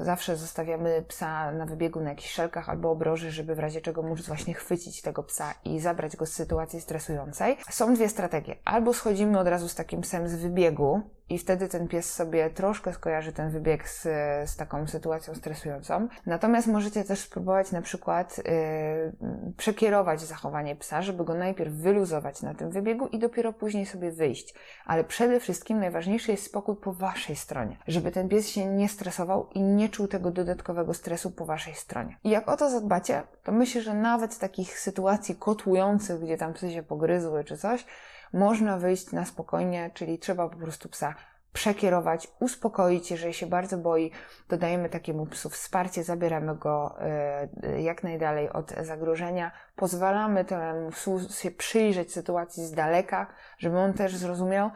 y, 0.00 0.04
zawsze 0.04 0.36
zostawiamy 0.36 1.04
psa 1.08 1.52
na 1.52 1.66
wybiegu 1.66 2.00
na 2.00 2.10
jakichś 2.10 2.30
szelkach 2.30 2.68
albo 2.68 2.90
obroży, 2.90 3.30
żeby 3.30 3.54
w 3.54 3.58
razie 3.58 3.80
czego 3.80 4.02
móc 4.02 4.26
właśnie 4.26 4.54
chwycić 4.54 5.02
tego 5.02 5.22
psa 5.22 5.54
i 5.64 5.80
zabrać 5.80 6.16
go 6.16 6.26
z 6.26 6.32
sytuacji 6.32 6.80
stresującej. 6.80 7.56
Są 7.70 7.94
dwie 7.94 8.08
strategie. 8.08 8.56
Albo 8.64 8.94
schodzimy 8.94 9.38
od 9.38 9.48
razu 9.48 9.68
z 9.68 9.74
takim 9.74 10.00
psem 10.00 10.28
z 10.28 10.34
wybiegu, 10.34 11.02
i 11.28 11.38
wtedy 11.38 11.68
ten 11.68 11.88
pies 11.88 12.12
sobie 12.12 12.50
troszkę 12.50 12.92
skojarzy 12.92 13.32
ten 13.32 13.50
wybieg 13.50 13.88
z, 13.88 14.02
z 14.50 14.56
taką 14.56 14.86
sytuacją 14.86 15.34
stresującą. 15.34 16.08
Natomiast 16.26 16.66
możecie 16.66 17.04
też 17.04 17.20
spróbować 17.20 17.72
na 17.72 17.82
przykład 17.82 18.38
yy, 18.38 19.52
przekierować 19.56 20.20
zachowanie 20.20 20.76
psa, 20.76 21.02
żeby 21.02 21.24
go 21.24 21.34
najpierw 21.34 21.74
wyluzować 21.74 22.42
na 22.42 22.54
tym 22.54 22.70
wybiegu 22.70 23.06
i 23.06 23.18
dopiero 23.18 23.52
później 23.52 23.86
sobie 23.86 24.12
wyjść. 24.12 24.54
Ale 24.86 25.04
przede 25.04 25.40
wszystkim 25.40 25.80
najważniejszy 25.80 26.30
jest 26.30 26.44
spokój 26.44 26.76
po 26.76 26.92
waszej 26.92 27.36
stronie, 27.36 27.76
żeby 27.86 28.10
ten 28.10 28.28
pies 28.28 28.33
się 28.42 28.66
nie 28.66 28.88
stresował 28.88 29.48
i 29.54 29.60
nie 29.60 29.88
czuł 29.88 30.08
tego 30.08 30.30
dodatkowego 30.30 30.94
stresu 30.94 31.30
po 31.30 31.44
waszej 31.46 31.74
stronie. 31.74 32.18
I 32.24 32.30
jak 32.30 32.48
o 32.48 32.56
to 32.56 32.70
zadbacie, 32.70 33.22
to 33.42 33.52
myślę, 33.52 33.82
że 33.82 33.94
nawet 33.94 34.38
takich 34.38 34.78
sytuacji 34.78 35.36
kotłujących, 35.36 36.20
gdzie 36.20 36.36
tam 36.36 36.52
psy 36.52 36.72
się 36.72 36.82
pogryzły 36.82 37.44
czy 37.44 37.56
coś, 37.56 37.86
można 38.32 38.78
wyjść 38.78 39.12
na 39.12 39.24
spokojnie, 39.24 39.90
czyli 39.94 40.18
trzeba 40.18 40.48
po 40.48 40.56
prostu 40.56 40.88
psa 40.88 41.14
przekierować, 41.54 42.28
uspokoić, 42.40 43.10
jeżeli 43.10 43.34
się 43.34 43.46
bardzo 43.46 43.78
boi, 43.78 44.10
dodajemy 44.48 44.88
takiemu 44.88 45.26
psu 45.26 45.50
wsparcie, 45.50 46.04
zabieramy 46.04 46.56
go 46.56 46.96
e, 47.00 47.80
jak 47.80 48.02
najdalej 48.02 48.50
od 48.50 48.70
zagrożenia, 48.70 49.50
pozwalamy 49.76 50.44
temu 50.44 50.90
psu 50.90 51.20
się 51.30 51.50
przyjrzeć 51.50 52.12
sytuacji 52.12 52.66
z 52.66 52.72
daleka, 52.72 53.26
żeby 53.58 53.78
on 53.78 53.92
też 53.92 54.16
zrozumiał, 54.16 54.70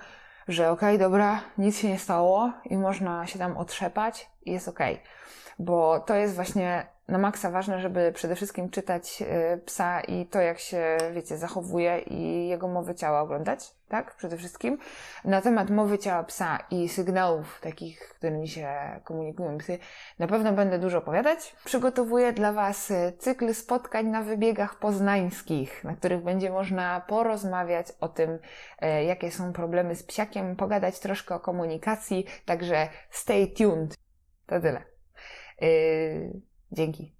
że 0.48 0.70
okej, 0.70 0.96
okay, 0.96 0.98
dobra, 0.98 1.40
nic 1.58 1.78
się 1.78 1.88
nie 1.88 1.98
stało 1.98 2.52
i 2.64 2.76
można 2.76 3.26
się 3.26 3.38
tam 3.38 3.56
otrzepać 3.56 4.30
i 4.42 4.52
jest 4.52 4.68
okej. 4.68 4.94
Okay. 4.94 5.06
Bo 5.58 6.00
to 6.00 6.14
jest 6.14 6.34
właśnie 6.34 6.86
na 7.08 7.18
maksa 7.18 7.50
ważne, 7.50 7.80
żeby 7.80 8.12
przede 8.14 8.36
wszystkim 8.36 8.70
czytać 8.70 9.22
y, 9.22 9.58
psa 9.58 10.00
i 10.00 10.26
to, 10.26 10.40
jak 10.40 10.58
się, 10.58 10.98
wiecie, 11.14 11.36
zachowuje 11.38 11.98
i 11.98 12.48
jego 12.48 12.68
mowy 12.68 12.94
ciała 12.94 13.20
oglądać, 13.20 13.74
tak? 13.88 14.14
Przede 14.14 14.36
wszystkim. 14.36 14.78
Na 15.24 15.40
temat 15.40 15.70
mowy 15.70 15.98
ciała 15.98 16.24
psa 16.24 16.58
i 16.70 16.88
sygnałów 16.88 17.60
takich, 17.60 17.98
którymi 17.98 18.48
się 18.48 18.68
komunikują 19.04 19.58
psy, 19.58 19.78
na 20.18 20.26
pewno 20.26 20.52
będę 20.52 20.78
dużo 20.78 20.98
opowiadać. 20.98 21.56
Przygotowuję 21.64 22.32
dla 22.32 22.52
Was 22.52 22.90
y, 22.90 23.12
cykl 23.18 23.54
spotkań 23.54 24.06
na 24.06 24.22
wybiegach 24.22 24.78
poznańskich, 24.78 25.84
na 25.84 25.96
których 25.96 26.22
będzie 26.22 26.50
można 26.50 27.00
porozmawiać 27.00 27.86
o 28.00 28.08
tym, 28.08 28.30
y, 28.30 29.04
jakie 29.04 29.30
są 29.30 29.52
problemy 29.52 29.96
z 29.96 30.02
psiakiem, 30.02 30.56
pogadać 30.56 30.98
troszkę 30.98 31.34
o 31.34 31.40
komunikacji, 31.40 32.26
także 32.44 32.88
stay 33.10 33.46
tuned. 33.46 33.94
To 34.46 34.60
tyle. 34.60 34.97
Dzięki. 36.72 37.12